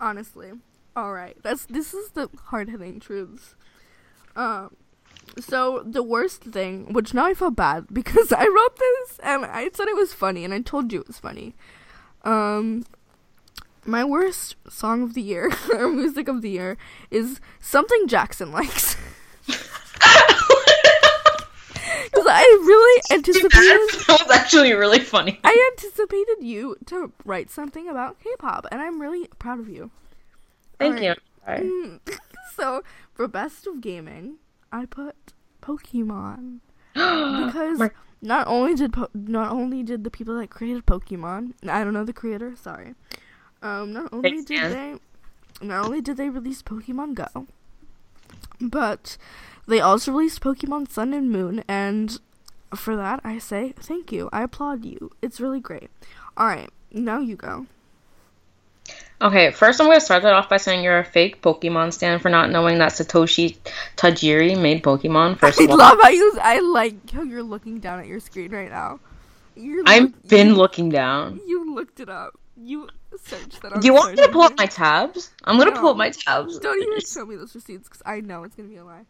Honestly. 0.00 0.52
All 0.96 1.12
right. 1.12 1.36
That's 1.42 1.66
this 1.66 1.94
is 1.94 2.10
the 2.10 2.28
hard 2.46 2.68
hitting 2.68 3.00
truths. 3.00 3.54
Um, 4.34 4.74
So 5.40 5.82
the 5.84 6.02
worst 6.02 6.42
thing, 6.42 6.92
which 6.92 7.14
now 7.14 7.26
I 7.26 7.34
feel 7.34 7.50
bad 7.50 7.86
because 7.92 8.32
I 8.32 8.46
wrote 8.46 8.76
this 8.78 9.18
and 9.22 9.44
I 9.44 9.70
said 9.72 9.88
it 9.88 9.96
was 9.96 10.12
funny 10.12 10.44
and 10.44 10.52
I 10.52 10.60
told 10.60 10.92
you 10.92 11.00
it 11.00 11.06
was 11.06 11.18
funny. 11.18 11.54
Um, 12.24 12.84
my 13.84 14.04
worst 14.04 14.56
song 14.68 15.02
of 15.02 15.14
the 15.14 15.22
year 15.22 15.50
or 15.72 15.88
music 15.88 16.28
of 16.28 16.42
the 16.42 16.50
year 16.50 16.76
is 17.10 17.40
something 17.60 18.06
Jackson 18.06 18.52
likes. 18.52 18.96
Because 22.04 22.26
I 22.28 22.42
really 22.64 23.02
anticipated. 23.12 24.06
that 24.06 24.22
was 24.26 24.30
actually 24.30 24.72
really 24.72 24.98
funny. 25.00 25.38
I 25.44 25.70
anticipated 25.72 26.42
you 26.42 26.76
to 26.86 27.12
write 27.24 27.50
something 27.50 27.88
about 27.88 28.18
K-pop, 28.20 28.66
and 28.72 28.80
I'm 28.80 29.00
really 29.00 29.28
proud 29.38 29.60
of 29.60 29.68
you. 29.68 29.90
Thank 30.78 31.02
you. 31.02 31.14
Sorry. 31.44 31.60
Mm, 31.60 32.00
so 32.56 32.82
for 33.12 33.28
best 33.28 33.66
of 33.66 33.80
gaming, 33.80 34.36
I 34.72 34.84
put 34.86 35.14
Pokemon 35.62 36.58
because 36.94 37.78
My- 37.78 37.90
not 38.20 38.46
only 38.48 38.74
did 38.74 38.92
po- 38.92 39.10
not 39.14 39.52
only 39.52 39.82
did 39.82 40.04
the 40.04 40.10
people 40.10 40.36
that 40.38 40.50
created 40.50 40.86
Pokemon, 40.86 41.52
I 41.68 41.84
don't 41.84 41.92
know 41.94 42.04
the 42.04 42.12
creator, 42.12 42.54
sorry. 42.56 42.94
Um, 43.62 43.92
not 43.92 44.12
only 44.12 44.30
Thanks, 44.30 44.44
did 44.46 44.60
man. 44.60 45.00
they, 45.60 45.66
not 45.66 45.84
only 45.86 46.00
did 46.00 46.16
they 46.16 46.28
release 46.28 46.62
Pokemon 46.62 47.14
Go, 47.14 47.46
but 48.60 49.16
they 49.66 49.80
also 49.80 50.12
released 50.12 50.40
Pokemon 50.40 50.88
Sun 50.90 51.12
and 51.14 51.30
Moon, 51.30 51.62
and 51.68 52.18
for 52.74 52.96
that 52.96 53.20
I 53.24 53.38
say 53.38 53.72
thank 53.78 54.12
you. 54.12 54.28
I 54.32 54.42
applaud 54.42 54.84
you. 54.84 55.12
It's 55.22 55.40
really 55.40 55.60
great. 55.60 55.90
All 56.36 56.46
right, 56.46 56.70
now 56.92 57.18
you 57.20 57.36
go. 57.36 57.66
Okay, 59.20 59.50
first 59.50 59.80
I'm 59.80 59.88
gonna 59.88 60.00
start 60.00 60.22
that 60.22 60.32
off 60.32 60.48
by 60.48 60.58
saying 60.58 60.84
you're 60.84 60.98
a 61.00 61.04
fake 61.04 61.42
Pokemon 61.42 61.92
stan 61.92 62.20
for 62.20 62.28
not 62.28 62.50
knowing 62.50 62.78
that 62.78 62.92
Satoshi 62.92 63.56
Tajiri 63.96 64.60
made 64.60 64.82
Pokemon. 64.84 65.38
First 65.38 65.60
I 65.60 65.64
of 65.64 65.70
all, 65.70 65.76
love 65.78 65.98
how 66.00 66.08
you. 66.08 66.38
I 66.40 66.60
like 66.60 67.10
how 67.10 67.22
you're 67.22 67.42
looking 67.42 67.80
down 67.80 67.98
at 67.98 68.06
your 68.06 68.20
screen 68.20 68.52
right 68.52 68.70
now. 68.70 69.00
You're 69.56 69.82
I've 69.86 70.02
look- 70.04 70.28
been 70.28 70.48
you- 70.48 70.54
looking 70.54 70.88
down. 70.88 71.40
You 71.46 71.74
looked 71.74 71.98
it 71.98 72.08
up. 72.08 72.38
You 72.56 72.88
searched 73.24 73.60
that. 73.62 73.80
Do 73.80 73.86
you 73.88 73.94
want 73.94 74.14
me 74.16 74.22
to 74.22 74.28
pull 74.28 74.42
up 74.42 74.56
my 74.56 74.66
tabs? 74.66 75.30
I'm 75.44 75.58
gonna 75.58 75.72
pull 75.72 75.90
up 75.90 75.96
my 75.96 76.10
tabs. 76.10 76.58
Don't 76.60 76.80
even 76.80 77.00
show 77.00 77.26
me 77.26 77.34
those 77.34 77.54
receipts 77.56 77.88
because 77.88 78.02
I 78.06 78.20
know 78.20 78.44
it's 78.44 78.54
gonna 78.54 78.68
be 78.68 78.76
a 78.76 78.84
lie. 78.84 79.04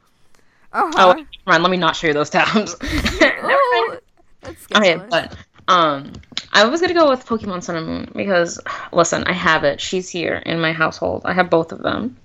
Uh 0.73 0.91
Oh, 0.97 1.13
never 1.13 1.27
mind. 1.47 1.63
Let 1.63 1.71
me 1.71 1.77
not 1.77 1.97
show 1.97 2.07
you 2.07 2.15
those 2.15 2.31
tabs. 2.31 2.77
oh, 2.83 3.99
that's 4.41 4.67
Okay, 4.77 5.01
but 5.11 5.37
um, 5.69 6.13
I 6.53 6.65
was 6.67 6.81
gonna 6.81 6.95
go 6.95 7.09
with 7.09 7.25
Pokemon 7.27 7.63
Sun 7.63 7.77
and 7.77 7.87
Moon 7.87 8.13
because 8.17 8.61
listen, 8.93 9.25
I 9.25 9.33
have 9.33 9.65
it. 9.65 9.81
She's 9.81 10.09
here 10.09 10.35
in 10.35 10.61
my 10.61 10.73
household. 10.73 11.23
I 11.25 11.33
have 11.35 11.51
both 11.51 11.71
of 11.73 11.83
them. 11.83 12.17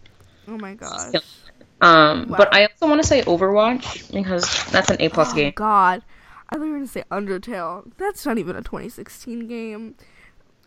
oh 0.47 0.57
my 0.57 0.73
gosh. 0.73 1.13
Um, 1.81 2.27
Wow. 2.29 2.37
but 2.37 2.53
I 2.55 2.65
also 2.65 2.87
want 2.87 3.01
to 3.01 3.07
say 3.07 3.21
Overwatch 3.23 4.11
because 4.13 4.65
that's 4.71 4.89
an 4.89 4.97
A 5.01 5.09
plus 5.09 5.33
oh 5.33 5.35
game. 5.35 5.53
God, 5.55 6.01
I 6.49 6.55
thought 6.55 6.63
you 6.63 6.71
were 6.71 6.77
gonna 6.77 6.87
say 6.87 7.03
Undertale. 7.11 7.91
That's 7.97 8.25
not 8.25 8.37
even 8.37 8.55
a 8.55 8.61
2016 8.61 9.47
game. 9.47 9.95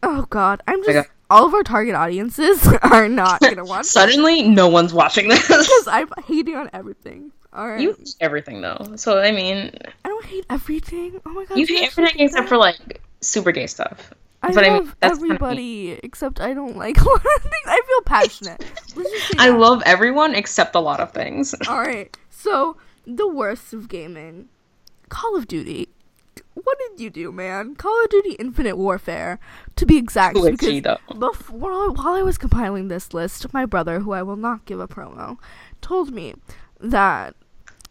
Oh 0.03 0.27
God, 0.29 0.63
I'm 0.69 0.79
just. 0.85 0.91
Okay. 0.97 1.09
All 1.29 1.47
of 1.47 1.55
our 1.55 1.65
target 1.65 1.97
audiences 1.97 2.65
are 2.83 3.09
not 3.09 3.41
gonna 3.41 3.65
watch 3.65 3.81
this 3.85 3.93
Suddenly, 3.93 4.43
no 4.43 4.69
one's 4.69 4.93
watching 4.95 5.29
this. 5.29 5.41
because 5.49 5.89
I'm 5.89 6.09
hating 6.27 6.55
on 6.55 6.71
everything. 6.73 7.33
All 7.57 7.69
right. 7.69 7.81
you 7.81 7.95
hate 7.95 8.15
everything 8.21 8.61
though, 8.61 8.93
so 8.97 9.19
I 9.19 9.33
mean, 9.33 9.73
I 10.05 10.09
don't 10.09 10.25
hate 10.27 10.47
everything. 10.51 11.21
Oh 11.27 11.31
my 11.31 11.45
God. 11.47 11.59
you 11.59 11.67
hate 11.67 11.89
everything 11.91 12.21
except 12.21 12.45
that? 12.45 12.49
for 12.49 12.59
like 12.59 13.01
super 13.23 13.51
gay 13.53 13.67
stuff. 13.67 14.13
I 14.43 14.53
But 14.53 14.65
I 14.65 14.71
mean, 14.71 14.73
love 14.75 14.97
that's 15.01 15.19
kinda 15.27 15.35
everybody 15.35 15.93
except 16.03 16.41
I 16.41 16.55
don't 16.55 16.77
like 16.77 17.01
a 17.01 17.05
lot 17.09 17.25
of 17.25 17.43
things. 17.43 17.55
I 17.67 17.81
feel 17.87 18.03
passionate. 18.03 18.65
Let's 18.95 19.11
just 19.11 19.29
say 19.29 19.35
I 19.39 19.51
that. 19.51 19.59
love 19.59 19.83
everyone 19.87 20.35
except 20.35 20.75
a 20.75 20.81
lot 20.81 21.01
of 21.01 21.13
things. 21.13 21.55
All 21.69 21.79
right. 21.81 22.15
So 22.31 22.77
the 23.07 23.27
worst 23.29 23.73
of 23.73 23.89
gaming, 23.89 24.49
Call 25.09 25.37
of 25.37 25.49
Duty. 25.49 25.89
What 26.55 26.79
did 26.79 27.01
you 27.01 27.11
do, 27.11 27.33
man? 27.33 27.75
Call 27.77 28.05
of 28.05 28.11
Duty 28.11 28.33
Infinite 28.39 28.77
Warfare, 28.77 29.39
to 29.77 29.87
be 29.87 29.97
exact. 29.99 30.37
Glitchy, 30.37 30.83
because 30.83 30.99
before, 31.19 31.91
while 31.93 32.15
I 32.15 32.23
was 32.23 32.39
compiling 32.39 32.89
this 32.89 33.13
list, 33.15 33.53
my 33.53 33.67
brother, 33.67 34.01
who 34.01 34.13
I 34.13 34.23
will 34.23 34.37
not 34.37 34.65
give 34.65 34.81
a 34.81 34.89
promo, 34.89 35.39
told 35.83 36.13
me 36.15 36.35
that 36.81 37.35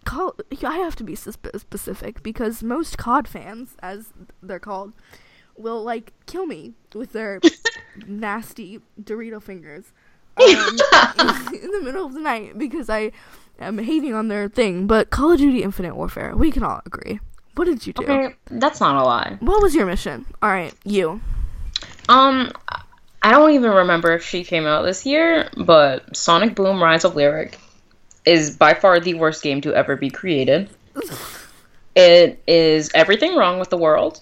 Call. 0.06 0.36
I 0.64 0.78
have 0.78 0.96
to 0.98 1.04
be 1.04 1.16
specific 1.16 2.24
because 2.24 2.64
most 2.64 2.98
COD 2.98 3.28
fans, 3.28 3.76
as 3.80 4.14
they're 4.42 4.60
called, 4.60 4.94
will 5.58 5.84
like 5.84 6.14
kill 6.26 6.46
me 6.46 6.74
with 6.94 7.12
their 7.12 7.42
nasty 8.08 8.80
Dorito 9.02 9.42
fingers 9.42 9.86
um, 10.38 10.48
in 11.54 11.72
the 11.72 11.82
middle 11.84 12.06
of 12.06 12.14
the 12.14 12.20
night 12.20 12.58
because 12.58 12.90
I 12.90 13.12
am 13.60 13.78
hating 13.78 14.14
on 14.14 14.28
their 14.28 14.48
thing. 14.50 14.88
But 14.88 15.10
Call 15.10 15.32
of 15.32 15.40
Duty 15.40 15.64
Infinite 15.64 15.96
Warfare, 15.96 16.36
we 16.36 16.52
can 16.52 16.64
all 16.64 16.82
agree. 16.86 17.20
What 17.56 17.66
did 17.66 17.88
you 17.88 17.94
do? 17.94 18.04
Okay, 18.04 18.36
that's 18.52 18.82
not 18.82 19.02
a 19.02 19.04
lie. 19.04 19.38
What 19.40 19.62
was 19.62 19.74
your 19.74 19.86
mission? 19.86 20.26
All 20.42 20.50
right, 20.50 20.74
you. 20.84 21.22
Um, 22.10 22.52
I 23.22 23.32
don't 23.32 23.52
even 23.52 23.72
remember 23.72 24.12
if 24.14 24.26
she 24.26 24.44
came 24.44 24.66
out 24.66 24.84
this 24.84 25.06
year, 25.06 25.50
but 25.56 26.16
Sonic 26.16 26.54
Boom: 26.54 26.84
Rise 26.84 27.06
of 27.06 27.16
Lyric 27.16 27.58
is 28.26 28.56
by 28.56 28.74
far 28.74 29.00
the 29.00 29.14
worst 29.14 29.44
game 29.44 29.62
to 29.62 29.74
ever 29.74 29.96
be 29.96 30.10
created. 30.10 30.70
It 31.96 32.42
is 32.48 32.92
everything 32.94 33.36
wrong 33.36 33.60
with 33.60 33.70
the 33.70 33.78
world. 33.78 34.22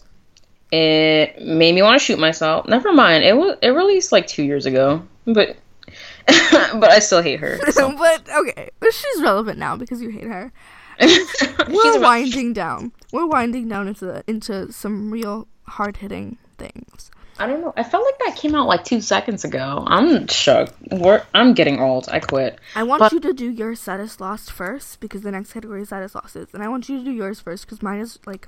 It 0.71 1.41
made 1.41 1.75
me 1.75 1.81
want 1.81 1.99
to 1.99 2.03
shoot 2.03 2.19
myself. 2.19 2.67
Never 2.67 2.93
mind. 2.93 3.23
It 3.23 3.37
was 3.37 3.57
it 3.61 3.69
released 3.69 4.11
like 4.11 4.27
two 4.27 4.43
years 4.43 4.65
ago, 4.65 5.03
but 5.25 5.55
but 6.27 6.91
I 6.91 6.99
still 6.99 7.21
hate 7.21 7.39
her. 7.39 7.59
so. 7.71 7.95
but 7.97 8.27
okay, 8.29 8.69
but 8.79 8.93
she's 8.93 9.21
relevant 9.21 9.59
now 9.59 9.75
because 9.75 10.01
you 10.01 10.09
hate 10.09 10.23
her. 10.23 10.51
She's 11.01 11.27
We're 11.67 11.99
winding 11.99 12.53
down. 12.53 12.91
We're 13.11 13.25
winding 13.25 13.67
down 13.67 13.87
into 13.87 14.23
into 14.27 14.71
some 14.71 15.11
real 15.11 15.47
hard 15.63 15.97
hitting 15.97 16.37
things. 16.57 17.09
I 17.39 17.47
don't 17.47 17.61
know. 17.61 17.73
I 17.75 17.83
felt 17.83 18.05
like 18.05 18.19
that 18.19 18.35
came 18.39 18.53
out 18.53 18.67
like 18.67 18.83
two 18.83 19.01
seconds 19.01 19.43
ago. 19.43 19.83
I'm 19.87 20.27
shook. 20.27 20.69
We're, 20.91 21.23
I'm 21.33 21.53
getting 21.53 21.79
old. 21.79 22.07
I 22.11 22.19
quit. 22.19 22.59
I 22.75 22.83
want 22.83 22.99
But- 22.99 23.11
you 23.11 23.19
to 23.21 23.33
do 23.33 23.49
your 23.49 23.75
saddest 23.75 24.21
lost 24.21 24.51
first 24.51 24.99
because 24.99 25.21
the 25.21 25.31
next 25.31 25.53
category 25.53 25.81
is 25.81 25.89
saddest 25.89 26.15
losses, 26.15 26.49
and 26.53 26.61
I 26.63 26.67
want 26.67 26.89
you 26.89 26.99
to 26.99 27.03
do 27.03 27.11
yours 27.11 27.39
first 27.39 27.65
because 27.65 27.81
mine 27.81 27.99
is 27.99 28.19
like, 28.25 28.47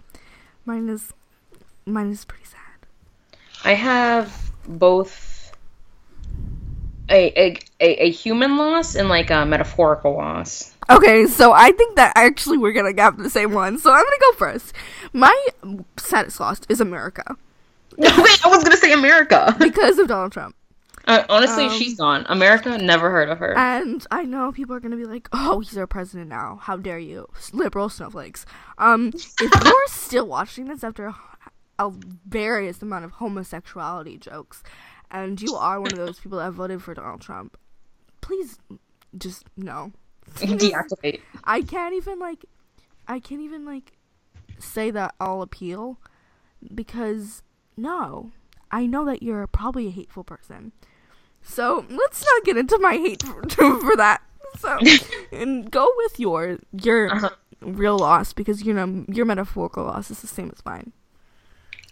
mine 0.65 0.87
is, 0.89 1.11
mine 1.85 2.11
is 2.11 2.25
pretty 2.25 2.45
sad. 2.45 2.59
I 3.63 3.73
have 3.73 4.51
both 4.67 5.51
a 7.09 7.27
a, 7.39 7.57
a, 7.79 8.03
a 8.05 8.11
human 8.11 8.57
loss 8.57 8.95
and 8.95 9.09
like 9.09 9.29
a 9.31 9.45
metaphorical 9.45 10.15
loss. 10.15 10.73
Okay, 10.89 11.25
so 11.25 11.51
I 11.51 11.71
think 11.71 11.95
that 11.95 12.13
actually 12.15 12.59
we're 12.59 12.73
gonna 12.73 12.93
have 13.01 13.17
the 13.17 13.29
same 13.29 13.51
one. 13.53 13.79
So 13.79 13.91
I'm 13.91 14.03
gonna 14.03 14.17
go 14.19 14.31
first. 14.37 14.73
My 15.13 15.47
saddest 15.97 16.39
lost 16.39 16.67
is 16.69 16.79
America 16.79 17.35
Wait, 17.99 18.45
I 18.45 18.47
was 18.49 18.63
gonna 18.63 18.77
say 18.77 18.91
America. 18.93 19.55
because 19.59 19.97
of 19.99 20.07
Donald 20.07 20.31
Trump. 20.31 20.55
Uh, 21.07 21.23
honestly, 21.29 21.65
Um, 21.65 21.69
she's 21.69 21.95
gone. 21.97 22.25
America 22.29 22.77
never 22.79 23.11
heard 23.11 23.29
of 23.29 23.37
her. 23.37 23.55
And 23.55 24.05
I 24.09 24.23
know 24.23 24.51
people 24.51 24.75
are 24.75 24.79
gonna 24.79 24.95
be 24.97 25.05
like, 25.05 25.29
"Oh, 25.31 25.59
he's 25.59 25.77
our 25.77 25.85
president 25.87 26.29
now. 26.29 26.59
How 26.61 26.77
dare 26.77 26.97
you, 26.99 27.27
liberal 27.53 27.89
snowflakes?" 27.89 28.45
Um, 28.79 29.11
if 29.13 29.35
you're 29.63 29.87
still 29.87 30.27
watching 30.27 30.65
this 30.67 30.83
after 30.83 31.05
a, 31.07 31.15
a 31.77 31.91
various 32.27 32.81
amount 32.81 33.05
of 33.05 33.11
homosexuality 33.11 34.17
jokes, 34.17 34.63
and 35.11 35.39
you 35.41 35.55
are 35.55 35.79
one 35.79 35.91
of 35.91 35.97
those 35.99 36.19
people 36.19 36.39
that 36.39 36.51
voted 36.53 36.81
for 36.81 36.95
Donald 36.95 37.21
Trump, 37.21 37.55
please 38.21 38.57
just 39.17 39.45
no. 39.55 39.91
Deactivate. 40.37 41.21
I 41.43 41.61
can't 41.61 41.93
even 41.93 42.17
like, 42.17 42.45
I 43.07 43.19
can't 43.19 43.41
even 43.41 43.63
like, 43.63 43.91
say 44.57 44.89
that 44.89 45.13
I'll 45.19 45.43
appeal, 45.43 45.99
because 46.73 47.43
no, 47.77 48.31
I 48.71 48.85
know 48.85 49.05
that 49.05 49.23
you're 49.23 49.45
probably 49.47 49.87
a 49.87 49.91
hateful 49.91 50.23
person. 50.23 50.71
So 51.43 51.85
let's 51.89 52.23
not 52.25 52.43
get 52.43 52.57
into 52.57 52.77
my 52.79 52.93
hate 52.97 53.23
for, 53.49 53.79
for 53.79 53.95
that. 53.97 54.21
So 54.59 54.79
and 55.31 55.69
go 55.69 55.91
with 55.97 56.19
your 56.19 56.57
your 56.71 57.11
Uh-huh. 57.13 57.29
real 57.61 57.97
loss 57.99 58.33
because 58.33 58.63
you 58.63 58.73
know 58.73 59.05
your 59.09 59.25
metaphorical 59.25 59.83
loss 59.85 60.09
is 60.11 60.21
the 60.21 60.27
same 60.27 60.51
as 60.55 60.63
mine. 60.65 60.91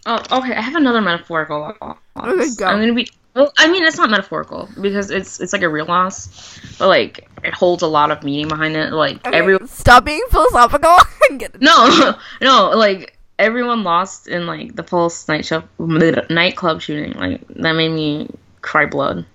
Oh, 0.06 0.22
okay. 0.38 0.54
I 0.54 0.60
have 0.60 0.74
another 0.74 1.00
metaphorical 1.00 1.60
loss. 1.60 1.98
Okay, 2.16 2.54
go. 2.56 2.66
I'm 2.66 2.80
gonna 2.80 2.94
be. 2.94 3.08
Well, 3.34 3.52
I 3.58 3.68
mean, 3.70 3.84
it's 3.84 3.96
not 3.96 4.10
metaphorical 4.10 4.68
because 4.80 5.10
it's 5.10 5.40
it's 5.40 5.52
like 5.52 5.62
a 5.62 5.68
real 5.68 5.86
loss, 5.86 6.60
but 6.78 6.88
like 6.88 7.28
it 7.42 7.54
holds 7.54 7.82
a 7.82 7.86
lot 7.86 8.10
of 8.10 8.22
meaning 8.22 8.48
behind 8.48 8.76
it. 8.76 8.92
Like 8.92 9.26
Okay, 9.26 9.36
everyone. 9.36 9.66
stop 9.66 10.04
being 10.04 10.22
philosophical 10.30 10.96
and 11.30 11.40
get 11.40 11.60
No, 11.60 12.14
no, 12.40 12.70
like 12.70 13.18
everyone 13.38 13.82
lost 13.84 14.28
in 14.28 14.46
like 14.46 14.76
the 14.76 14.82
Pulse 14.82 15.28
night 15.28 15.44
show 15.44 15.62
nightclub 15.78 16.80
shooting. 16.80 17.12
Like 17.12 17.46
that 17.48 17.72
made 17.72 17.90
me 17.90 18.28
cry 18.62 18.86
blood. 18.86 19.26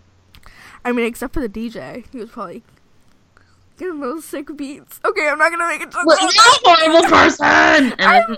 I 0.85 0.91
mean, 0.91 1.05
except 1.05 1.33
for 1.33 1.41
the 1.41 1.49
DJ, 1.49 2.05
he 2.11 2.19
was 2.19 2.29
probably 2.29 2.63
getting 3.77 3.99
those 3.99 4.25
sick 4.25 4.55
beats. 4.55 4.99
Okay, 5.03 5.27
I'm 5.27 5.37
not 5.37 5.51
gonna 5.51 5.67
make 5.67 5.81
it. 5.81 5.93
Well, 5.93 6.17
you're 6.21 6.29
a 6.29 6.59
horrible 6.63 7.09
person. 7.09 7.45
And 7.99 8.01
I'm 8.01 8.37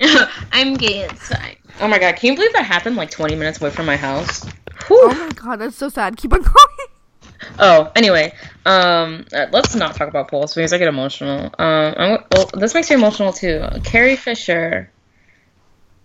gay. 0.00 0.24
I'm 0.52 0.74
gay 0.74 1.08
inside. 1.08 1.56
Oh 1.80 1.88
my 1.88 1.98
god! 1.98 2.16
Can 2.16 2.30
you 2.30 2.36
believe 2.36 2.52
that 2.54 2.64
happened 2.64 2.96
like 2.96 3.10
20 3.10 3.36
minutes 3.36 3.60
away 3.60 3.70
from 3.70 3.86
my 3.86 3.96
house? 3.96 4.46
Oh 4.90 5.14
my 5.14 5.30
god, 5.34 5.56
that's 5.56 5.76
so 5.76 5.88
sad. 5.88 6.16
Keep 6.16 6.32
on 6.32 6.42
going. 6.42 6.54
Oh, 7.60 7.90
anyway, 7.96 8.32
um, 8.66 9.26
uh, 9.32 9.46
let's 9.50 9.74
not 9.74 9.96
talk 9.96 10.08
about 10.08 10.28
polls 10.28 10.54
because 10.54 10.72
I 10.72 10.78
get 10.78 10.88
emotional. 10.88 11.46
Um, 11.58 11.94
I'm, 11.96 12.24
well, 12.32 12.50
this 12.54 12.74
makes 12.74 12.88
me 12.90 12.96
emotional 12.96 13.32
too. 13.32 13.64
Carrie 13.84 14.16
Fisher 14.16 14.90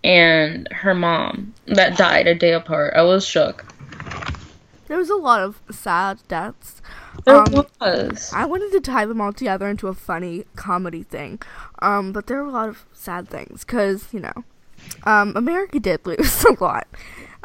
and 0.02 0.68
her 0.72 0.94
mom 0.94 1.54
that 1.66 1.96
died 1.96 2.26
a 2.26 2.34
day 2.34 2.52
apart. 2.52 2.94
I 2.96 3.02
was 3.02 3.24
shook. 3.26 3.64
There 4.86 4.98
was 4.98 5.08
a 5.10 5.16
lot 5.16 5.40
of 5.40 5.62
sad 5.70 6.18
deaths. 6.28 6.82
There 7.24 7.36
Um, 7.36 7.64
was. 7.80 8.30
I 8.34 8.44
wanted 8.44 8.70
to 8.72 8.80
tie 8.80 9.06
them 9.06 9.20
all 9.20 9.32
together 9.32 9.68
into 9.68 9.88
a 9.88 9.94
funny 9.94 10.44
comedy 10.56 11.02
thing, 11.04 11.40
um, 11.80 12.12
but 12.12 12.26
there 12.26 12.42
were 12.42 12.48
a 12.48 12.52
lot 12.52 12.68
of 12.68 12.84
sad 12.92 13.28
things 13.28 13.64
because 13.64 14.12
you 14.12 14.20
know, 14.20 14.44
um, 15.04 15.32
America 15.36 15.78
did 15.80 16.04
lose 16.04 16.44
a 16.48 16.62
lot. 16.62 16.86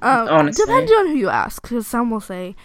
Um, 0.01 0.27
Honestly. 0.29 0.65
depending 0.65 0.95
on 0.95 1.07
who 1.07 1.15
you 1.15 1.29
ask, 1.29 1.61
because 1.61 1.85
some 1.87 2.09
will 2.09 2.19
say, 2.21 2.55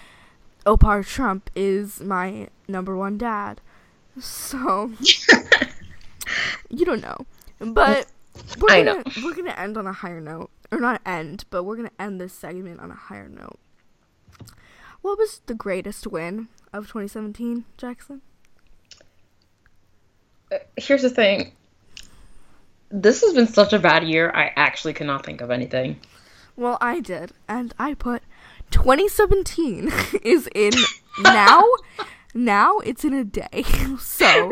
"Oppa 0.66 1.07
Trump 1.07 1.50
is 1.55 2.00
my 2.00 2.48
number 2.68 2.96
one 2.96 3.18
dad," 3.18 3.61
so 4.18 4.92
you 6.70 6.85
don't 6.85 7.03
know, 7.03 7.27
but 7.61 8.07
we're 8.59 8.70
I 8.70 8.83
gonna 8.83 8.98
know. 8.98 9.05
we're 9.22 9.35
gonna 9.35 9.53
end 9.53 9.77
on 9.77 9.87
a 9.87 9.92
higher 9.92 10.20
note, 10.20 10.50
or 10.72 10.81
not 10.81 11.00
end, 11.07 11.44
but 11.50 11.64
we're 11.64 11.77
gonna 11.77 11.90
end 11.98 12.20
this 12.20 12.33
segment 12.33 12.81
on 12.81 12.90
a 12.90 12.94
higher 12.96 13.29
note. 13.29 13.59
What 15.03 15.18
was 15.18 15.40
the 15.46 15.55
greatest 15.55 16.07
win 16.07 16.48
of 16.72 16.87
2017, 16.87 17.64
Jackson? 17.77 18.22
Uh, 20.53 20.59
here's 20.77 21.03
the 21.03 21.11
thing. 21.11 21.53
This 22.90 23.22
has 23.22 23.35
been 23.35 23.48
such 23.48 23.72
a 23.72 23.79
bad 23.79 24.05
year. 24.05 24.31
I 24.35 24.53
actually 24.57 24.94
cannot 24.94 25.24
think 25.27 25.40
of 25.42 25.50
anything. 25.50 26.00
Well, 26.57 26.79
I 26.81 27.00
did, 27.00 27.33
and 27.48 27.74
I 27.79 27.94
put 27.94 28.22
2017 28.74 29.92
is 30.24 30.48
in 30.54 30.72
now. 31.22 31.62
now 32.34 32.78
it's 32.80 33.04
in 33.04 33.14
a 33.14 33.22
day, 33.24 33.62
so 34.00 34.50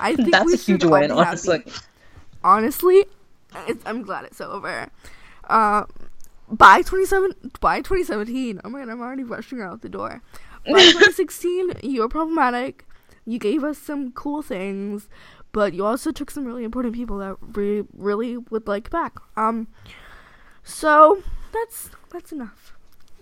I 0.00 0.16
think 0.16 0.32
That's 0.32 0.46
we 0.46 0.54
a 0.54 0.56
huge 0.56 0.84
win, 0.84 1.12
honestly. 1.12 1.62
honestly, 2.42 3.04
it's, 3.68 3.82
I'm 3.86 4.02
glad 4.02 4.24
it's 4.24 4.40
over. 4.40 4.90
Uh, 5.48 5.84
by 6.50 6.82
27, 6.82 7.52
by 7.60 7.78
2017, 7.78 8.60
oh 8.64 8.68
my 8.68 8.80
god, 8.80 8.88
I'm 8.88 9.00
already 9.00 9.22
rushing 9.22 9.60
out 9.60 9.82
the 9.82 9.88
door. 9.88 10.20
By 10.66 10.72
2016, 10.90 11.74
you 11.84 12.00
were 12.00 12.08
problematic. 12.08 12.84
You 13.24 13.38
gave 13.38 13.62
us 13.62 13.78
some 13.78 14.10
cool 14.10 14.42
things, 14.42 15.08
but 15.52 15.72
you 15.72 15.86
also 15.86 16.10
took 16.10 16.32
some 16.32 16.44
really 16.44 16.64
important 16.64 16.94
people 16.96 17.18
that 17.18 17.36
we 17.56 17.84
really 17.96 18.38
would 18.38 18.66
like 18.66 18.90
back. 18.90 19.14
Um, 19.36 19.68
so 20.64 21.22
that's 21.52 21.90
that's 22.10 22.32
enough. 22.32 22.71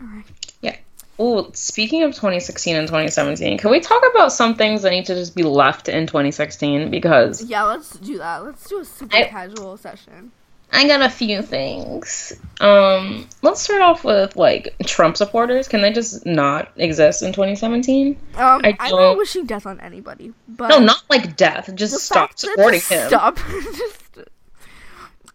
All 0.01 0.07
right. 0.07 0.25
Yeah. 0.63 0.77
Oh, 1.19 1.51
speaking 1.53 2.03
of 2.03 2.13
2016 2.15 2.77
and 2.77 2.89
2017, 2.89 3.59
can 3.59 3.71
we 3.71 3.81
talk 3.81 4.03
about 4.13 4.33
some 4.33 4.55
things 4.55 4.83
that 4.83 4.91
need 4.91 5.05
to 5.07 5.15
just 5.15 5.35
be 5.37 5.43
left 5.43 5.89
in 5.89 6.07
2016? 6.07 6.91
Because 6.91 7.45
Yeah, 7.45 7.65
let's 7.65 7.93
do 7.99 8.17
that. 8.19 8.43
Let's 8.45 8.67
do 8.69 8.81
a 8.81 8.85
super 8.85 9.15
I- 9.17 9.25
casual 9.25 9.77
session. 9.77 10.33
I 10.73 10.87
got 10.87 11.03
a 11.03 11.11
few 11.11 11.43
things. 11.43 12.33
Um, 12.61 13.27
let's 13.43 13.61
start 13.61 13.83
off 13.83 14.05
with 14.05 14.37
like 14.37 14.73
Trump 14.87 15.17
supporters. 15.17 15.67
Can 15.67 15.83
they 15.83 15.93
just 15.93 16.25
not 16.25 16.71
exist 16.77 17.23
in 17.23 17.33
2017? 17.33 18.17
Um, 18.37 18.61
I 18.65 18.77
I'm 18.79 18.91
don't- 18.91 19.01
not 19.01 19.17
wishing 19.19 19.47
death 19.47 19.67
on 19.67 19.81
anybody, 19.81 20.33
but 20.49 20.69
No, 20.69 20.79
not 20.79 21.03
like 21.11 21.37
death. 21.37 21.75
Just 21.75 21.99
stop 21.99 22.39
supporting 22.39 22.79
just 22.81 22.93
him. 22.93 23.09
Stop. 23.09 23.39
Just- 23.77 24.19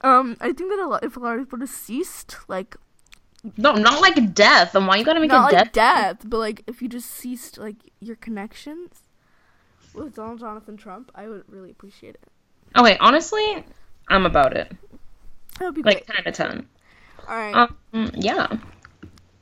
um, 0.02 0.38
I 0.40 0.54
think 0.54 0.70
that 0.72 0.80
a 0.80 0.88
lot, 0.88 1.04
if 1.04 1.18
a 1.18 1.20
lot 1.20 1.36
of 1.38 1.42
people 1.46 1.60
deceased, 1.60 2.38
like 2.48 2.78
No, 3.58 3.74
not 3.74 4.02
like 4.02 4.34
death. 4.34 4.76
And 4.76 4.88
why 4.88 4.98
you 4.98 5.06
gotta 5.06 5.20
make 5.20 5.30
not 5.30 5.52
it 5.52 5.56
like 5.56 5.66
death? 5.66 5.72
death, 5.72 6.18
but 6.26 6.38
like 6.38 6.64
if 6.68 6.82
you 6.82 6.88
just 6.90 7.10
ceased 7.12 7.58
like 7.58 7.78
your 8.00 8.16
connections 8.16 9.04
with 9.94 10.16
Donald 10.16 10.40
Jonathan 10.40 10.78
Trump, 10.78 11.12
I 11.16 11.28
would 11.28 11.44
really 11.48 11.72
appreciate 11.72 12.16
it. 12.16 12.28
Okay, 12.78 12.98
honestly, 13.00 13.64
I'm 14.10 14.26
about 14.26 14.56
it. 14.56 14.72
That 15.60 15.66
would 15.66 15.76
be 15.76 15.84
Like 15.84 16.06
great. 16.06 16.08
10 16.08 16.16
out 16.18 16.28
of 16.28 16.34
10. 16.34 16.68
All 17.28 17.36
right, 17.36 17.70
Um, 17.94 18.12
yeah. 18.16 18.48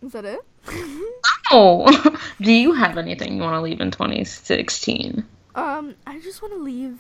is 0.02 0.12
that 0.13 0.26
it? 0.26 0.39
Oh, 1.52 2.18
do 2.42 2.52
you 2.52 2.74
have 2.74 2.98
anything 2.98 3.36
you 3.36 3.42
want 3.44 3.56
to 3.56 3.62
leave 3.62 3.80
in 3.82 3.92
2016? 3.92 5.26
Um, 5.56 5.96
I 6.08 6.20
just 6.20 6.42
want 6.42 6.54
to 6.56 6.60
leave 6.60 7.00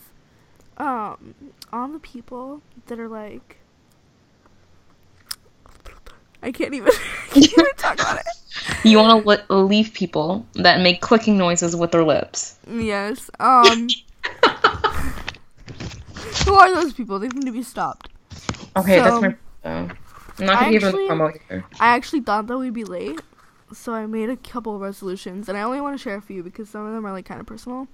um 0.77 1.35
on 1.71 1.93
the 1.93 1.99
people 1.99 2.61
that 2.87 2.99
are 2.99 3.07
like 3.07 3.57
I 6.43 6.51
can't 6.51 6.73
even, 6.73 6.89
I 7.31 7.33
can't 7.33 7.47
even 7.53 7.65
talk 7.77 7.93
about 7.95 8.17
it. 8.19 8.25
You 8.83 8.97
want 8.99 9.23
to 9.23 9.29
li- 9.29 9.43
leave 9.63 9.93
people 9.93 10.45
that 10.53 10.79
make 10.81 11.01
clicking 11.01 11.37
noises 11.37 11.75
with 11.75 11.91
their 11.91 12.03
lips. 12.03 12.57
Yes. 12.69 13.29
Um 13.39 13.87
Who 16.45 16.53
are 16.53 16.73
those 16.73 16.93
people? 16.93 17.17
They 17.19 17.27
need 17.29 17.45
to 17.45 17.51
be 17.51 17.63
stopped. 17.63 18.09
Okay, 18.75 18.97
So- 18.99 19.03
that's 19.03 19.21
my. 19.21 19.69
Uh, 19.69 19.87
I'm 20.39 20.45
not 20.45 20.59
gonna 20.59 20.71
give 20.71 20.81
them 20.81 21.21
actually- 21.21 21.39
here. 21.49 21.65
I 21.79 21.95
actually 21.95 22.21
thought 22.21 22.47
that 22.47 22.57
we'd 22.57 22.73
be 22.73 22.83
late, 22.83 23.21
so 23.71 23.93
I 23.93 24.05
made 24.07 24.29
a 24.29 24.35
couple 24.37 24.75
of 24.75 24.81
resolutions, 24.81 25.47
and 25.47 25.57
I 25.57 25.61
only 25.61 25.79
want 25.79 25.95
to 25.97 26.01
share 26.01 26.15
a 26.15 26.21
few 26.21 26.41
because 26.43 26.69
some 26.69 26.85
of 26.85 26.93
them 26.93 27.05
are 27.05 27.11
like 27.11 27.25
kind 27.25 27.39
of 27.39 27.45
personal. 27.47 27.87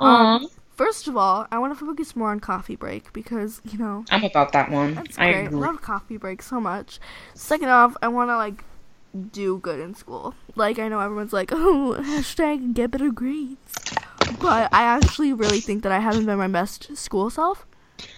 Um, 0.00 0.48
First 0.76 1.08
of 1.08 1.16
all, 1.16 1.46
I 1.50 1.58
want 1.58 1.76
to 1.78 1.84
focus 1.84 2.14
more 2.14 2.30
on 2.30 2.40
coffee 2.40 2.76
break 2.76 3.12
because 3.12 3.60
you 3.64 3.78
know 3.78 4.04
I'm 4.10 4.24
about 4.24 4.52
that 4.52 4.70
one. 4.70 4.94
that's 4.94 5.18
I 5.18 5.32
great. 5.32 5.46
agree. 5.46 5.58
Love 5.58 5.80
coffee 5.80 6.16
break 6.18 6.42
so 6.42 6.60
much. 6.60 7.00
Second 7.34 7.70
off, 7.70 7.96
I 8.02 8.08
want 8.08 8.28
to 8.30 8.36
like 8.36 8.62
do 9.32 9.58
good 9.58 9.80
in 9.80 9.94
school. 9.94 10.34
Like 10.54 10.78
I 10.78 10.88
know 10.88 11.00
everyone's 11.00 11.32
like, 11.32 11.50
oh, 11.52 11.96
hashtag 11.98 12.74
get 12.74 12.90
better 12.90 13.10
grades, 13.10 13.56
but 14.38 14.68
I 14.74 14.82
actually 14.82 15.32
really 15.32 15.60
think 15.60 15.82
that 15.84 15.92
I 15.92 15.98
haven't 15.98 16.26
been 16.26 16.36
my 16.38 16.48
best 16.48 16.94
school 16.96 17.30
self. 17.30 17.66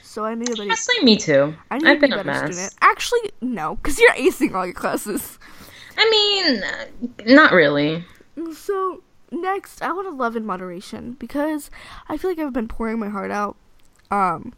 So 0.02 0.24
I 0.24 0.34
need 0.34 0.48
a 0.48 0.52
better. 0.52 0.62
Honestly, 0.64 1.04
me 1.04 1.16
too. 1.16 1.54
I 1.70 1.78
need 1.78 1.86
I've 1.86 2.00
to 2.00 2.00
be 2.00 2.08
been 2.08 2.12
a 2.18 2.24
better 2.24 2.26
mess. 2.48 2.54
student. 2.56 2.74
Actually, 2.80 3.30
no, 3.40 3.76
because 3.76 4.00
you're 4.00 4.12
acing 4.14 4.54
all 4.54 4.64
your 4.66 4.74
classes. 4.74 5.38
I 5.96 6.10
mean, 6.10 7.36
not 7.36 7.52
really. 7.52 8.04
So 8.54 9.02
next, 9.30 9.82
I 9.82 9.92
want 9.92 10.08
to 10.08 10.14
love 10.14 10.36
in 10.36 10.46
moderation 10.46 11.12
because 11.18 11.70
I 12.08 12.16
feel 12.16 12.30
like 12.30 12.38
I've 12.38 12.52
been 12.52 12.68
pouring 12.68 12.98
my 12.98 13.08
heart 13.08 13.30
out, 13.30 13.56
um, 14.10 14.54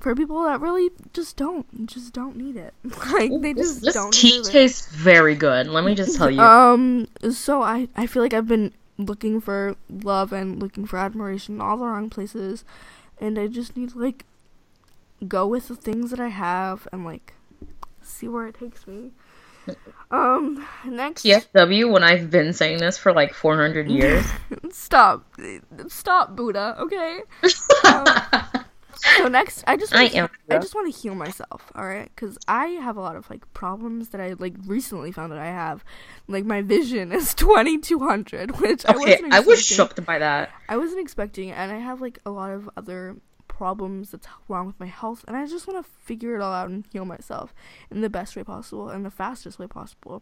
for 0.00 0.14
people 0.14 0.42
that 0.44 0.60
really 0.60 0.90
just 1.12 1.36
don't, 1.36 1.86
just 1.86 2.12
don't 2.12 2.36
need 2.36 2.56
it. 2.56 2.74
like 3.12 3.40
they 3.40 3.54
This, 3.54 3.76
just 3.76 3.80
this 3.80 3.92
don't. 3.92 4.10
tea 4.10 4.42
tastes 4.42 4.94
very 4.94 5.34
good. 5.34 5.68
Let 5.68 5.84
me 5.84 5.94
just 5.94 6.16
tell 6.16 6.30
you. 6.30 6.52
Um, 6.52 7.08
so 7.30 7.62
I 7.62 7.88
I 7.96 8.06
feel 8.06 8.22
like 8.22 8.34
I've 8.34 8.48
been 8.48 8.72
looking 8.98 9.40
for 9.40 9.76
love 9.88 10.32
and 10.32 10.60
looking 10.60 10.86
for 10.86 10.98
admiration 10.98 11.56
in 11.56 11.60
all 11.60 11.76
the 11.76 11.86
wrong 11.86 12.10
places, 12.10 12.64
and 13.20 13.38
I 13.38 13.46
just 13.46 13.76
need 13.76 13.90
to 13.90 13.98
like 13.98 14.24
go 15.28 15.46
with 15.46 15.68
the 15.68 15.76
things 15.76 16.10
that 16.10 16.20
I 16.20 16.28
have 16.28 16.88
and 16.92 17.04
like 17.04 17.34
see 18.02 18.28
where 18.28 18.46
it 18.46 18.56
takes 18.58 18.86
me. 18.86 19.12
Um, 20.10 20.66
next. 20.84 21.24
TFW, 21.24 21.90
when 21.90 22.02
I've 22.04 22.30
been 22.30 22.52
saying 22.52 22.78
this 22.78 22.98
for 22.98 23.12
like 23.14 23.32
400 23.32 23.90
years. 23.90 24.26
Stop. 24.70 25.24
Stop, 25.88 26.36
Buddha, 26.36 26.76
okay? 26.78 27.20
So 29.16 29.26
next, 29.26 29.64
I 29.66 29.76
just 29.76 29.94
I 29.94 30.04
am 30.04 30.28
I 30.48 30.58
just 30.58 30.74
want 30.74 30.92
to 30.92 31.00
heal 31.00 31.14
myself, 31.14 31.72
all 31.74 31.84
right? 31.84 32.14
Cuz 32.14 32.38
I 32.46 32.66
have 32.66 32.96
a 32.96 33.00
lot 33.00 33.16
of 33.16 33.28
like 33.30 33.52
problems 33.52 34.10
that 34.10 34.20
I 34.20 34.34
like 34.34 34.54
recently 34.64 35.10
found 35.10 35.32
that 35.32 35.38
I 35.38 35.46
have. 35.46 35.84
Like 36.28 36.44
my 36.44 36.62
vision 36.62 37.10
is 37.10 37.34
2200, 37.34 38.60
which 38.60 38.86
I 38.86 38.94
okay, 38.94 39.12
wasn't 39.14 39.34
I 39.34 39.40
was 39.40 39.64
shocked 39.64 40.04
by 40.04 40.18
that. 40.18 40.50
I 40.68 40.76
wasn't 40.76 41.00
expecting 41.00 41.50
and 41.50 41.72
I 41.72 41.78
have 41.78 42.00
like 42.00 42.20
a 42.24 42.30
lot 42.30 42.50
of 42.50 42.70
other 42.76 43.16
problems 43.62 44.10
that's 44.10 44.26
wrong 44.48 44.66
with 44.66 44.78
my 44.80 44.86
health, 44.86 45.24
and 45.28 45.36
I 45.36 45.46
just 45.46 45.68
want 45.68 45.78
to 45.84 45.90
figure 46.08 46.34
it 46.34 46.40
all 46.40 46.52
out 46.52 46.68
and 46.68 46.84
heal 46.92 47.04
myself 47.04 47.54
in 47.92 48.00
the 48.00 48.10
best 48.10 48.34
way 48.34 48.42
possible 48.42 48.88
and 48.88 49.04
the 49.04 49.10
fastest 49.22 49.56
way 49.60 49.68
possible. 49.68 50.20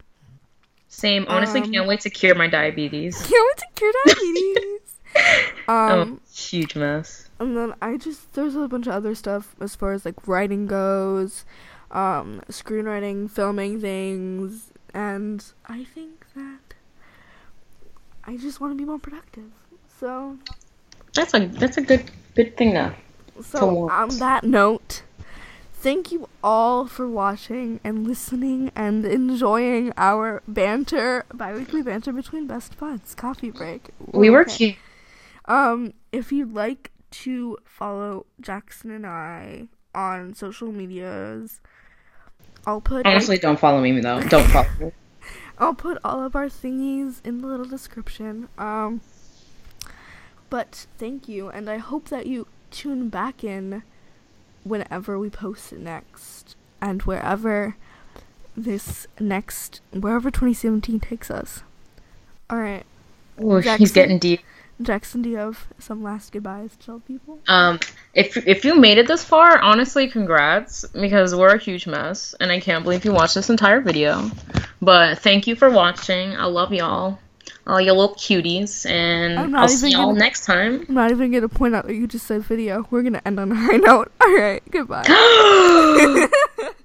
Same. 0.88 1.24
Honestly, 1.26 1.62
Um, 1.62 1.72
can't 1.72 1.88
wait 1.88 2.00
to 2.00 2.10
cure 2.10 2.34
my 2.34 2.48
diabetes. 2.48 3.14
Can't 3.30 3.46
wait 3.48 3.58
to 3.64 3.68
cure 3.76 3.92
diabetes. 4.04 4.82
um, 5.68 6.20
oh, 6.20 6.32
huge 6.34 6.76
mess. 6.76 7.30
And 7.38 7.56
then 7.56 7.72
I 7.80 7.96
just 7.96 8.20
there's 8.34 8.56
a 8.56 8.68
bunch 8.68 8.86
of 8.86 8.92
other 8.92 9.14
stuff 9.14 9.56
as 9.60 9.74
far 9.74 9.92
as 9.92 10.04
like 10.04 10.28
writing 10.28 10.66
goes, 10.66 11.46
um, 11.92 12.42
screenwriting, 12.50 13.30
filming 13.30 13.80
things, 13.80 14.70
and 14.92 15.42
I 15.66 15.84
think 15.94 16.26
that 16.36 16.74
I 18.24 18.36
just 18.36 18.60
want 18.60 18.74
to 18.74 18.76
be 18.76 18.84
more 18.84 18.98
productive. 18.98 19.50
So 19.98 20.36
That's 21.14 21.32
a 21.32 21.46
that's 21.46 21.78
a 21.78 21.82
good 21.90 22.04
good 22.36 22.56
thing 22.58 22.74
to. 22.74 22.92
So 23.42 23.88
on 23.88 24.08
that 24.18 24.44
note, 24.44 25.02
thank 25.72 26.12
you 26.12 26.28
all 26.42 26.86
for 26.86 27.08
watching 27.08 27.80
and 27.82 28.06
listening 28.06 28.70
and 28.74 29.04
enjoying 29.04 29.92
our 29.96 30.42
banter, 30.46 31.24
bi-weekly 31.32 31.82
banter 31.82 32.12
between 32.12 32.46
best 32.46 32.78
buds, 32.78 33.14
coffee 33.14 33.50
break. 33.50 33.90
We 34.12 34.30
were 34.30 34.42
Okay. 34.42 34.56
cute. 34.56 34.76
Um, 35.46 35.94
if 36.12 36.30
you'd 36.32 36.54
like 36.54 36.90
to 37.10 37.58
follow 37.64 38.26
Jackson 38.40 38.90
and 38.90 39.06
I 39.06 39.68
on 39.94 40.34
social 40.34 40.70
medias, 40.70 41.60
I'll 42.66 42.80
put 42.80 43.06
Honestly, 43.06 43.38
don't 43.38 43.58
follow 43.58 43.80
me 43.80 43.98
though. 44.00 44.20
Don't 44.22 44.46
follow 44.48 44.68
me. 44.78 44.92
I'll 45.58 45.74
put 45.74 45.98
all 46.04 46.22
of 46.22 46.36
our 46.36 46.46
thingies 46.46 47.24
in 47.24 47.40
the 47.40 47.46
little 47.46 47.66
description. 47.66 48.48
Um, 48.56 49.00
but 50.48 50.86
thank 50.98 51.28
you, 51.28 51.48
and 51.48 51.68
I 51.68 51.78
hope 51.78 52.08
that 52.08 52.26
you 52.26 52.46
tune 52.70 53.08
back 53.08 53.44
in 53.44 53.82
whenever 54.64 55.18
we 55.18 55.30
post 55.30 55.72
it 55.72 55.80
next, 55.80 56.56
and 56.80 57.02
wherever 57.02 57.76
this 58.56 59.06
next, 59.18 59.80
wherever 59.92 60.30
2017 60.30 61.00
takes 61.00 61.30
us. 61.30 61.62
All 62.48 62.58
right, 62.58 62.84
he's 63.38 63.64
Jackson? 63.64 63.86
getting 63.94 64.18
deep. 64.18 64.40
Jackson, 64.82 65.20
do 65.20 65.28
you 65.28 65.36
have 65.36 65.66
some 65.78 66.02
last 66.02 66.32
goodbyes 66.32 66.74
to 66.76 66.86
tell 66.86 67.00
people? 67.00 67.38
Um, 67.48 67.78
if 68.14 68.36
if 68.46 68.64
you 68.64 68.76
made 68.76 68.96
it 68.98 69.06
this 69.06 69.22
far, 69.22 69.60
honestly, 69.60 70.08
congrats 70.08 70.86
because 70.88 71.34
we're 71.34 71.54
a 71.54 71.58
huge 71.58 71.86
mess, 71.86 72.34
and 72.40 72.50
I 72.50 72.60
can't 72.60 72.82
believe 72.82 73.04
you 73.04 73.12
watched 73.12 73.34
this 73.34 73.50
entire 73.50 73.80
video. 73.80 74.30
But 74.80 75.18
thank 75.18 75.46
you 75.46 75.54
for 75.54 75.68
watching. 75.68 76.34
I 76.34 76.46
love 76.46 76.72
y'all, 76.72 77.18
all 77.70 77.80
your 77.80 77.94
little 77.94 78.14
cuties, 78.16 78.84
and 78.88 79.56
I'll 79.56 79.68
see 79.68 79.90
y'all 79.90 80.06
gonna- 80.06 80.18
next 80.18 80.44
time. 80.44 80.84
I'm 80.88 80.94
not 80.94 81.10
even 81.10 81.30
gonna 81.32 81.48
point 81.48 81.74
out 81.74 81.86
that 81.86 81.94
you 81.94 82.06
just 82.06 82.26
said 82.26 82.42
video. 82.42 82.86
We're 82.90 83.02
gonna 83.02 83.22
end 83.24 83.38
on 83.40 83.52
a 83.52 83.54
high 83.54 83.76
note. 83.76 84.12
All 84.20 84.34
right, 84.34 84.62
goodbye. 84.70 85.04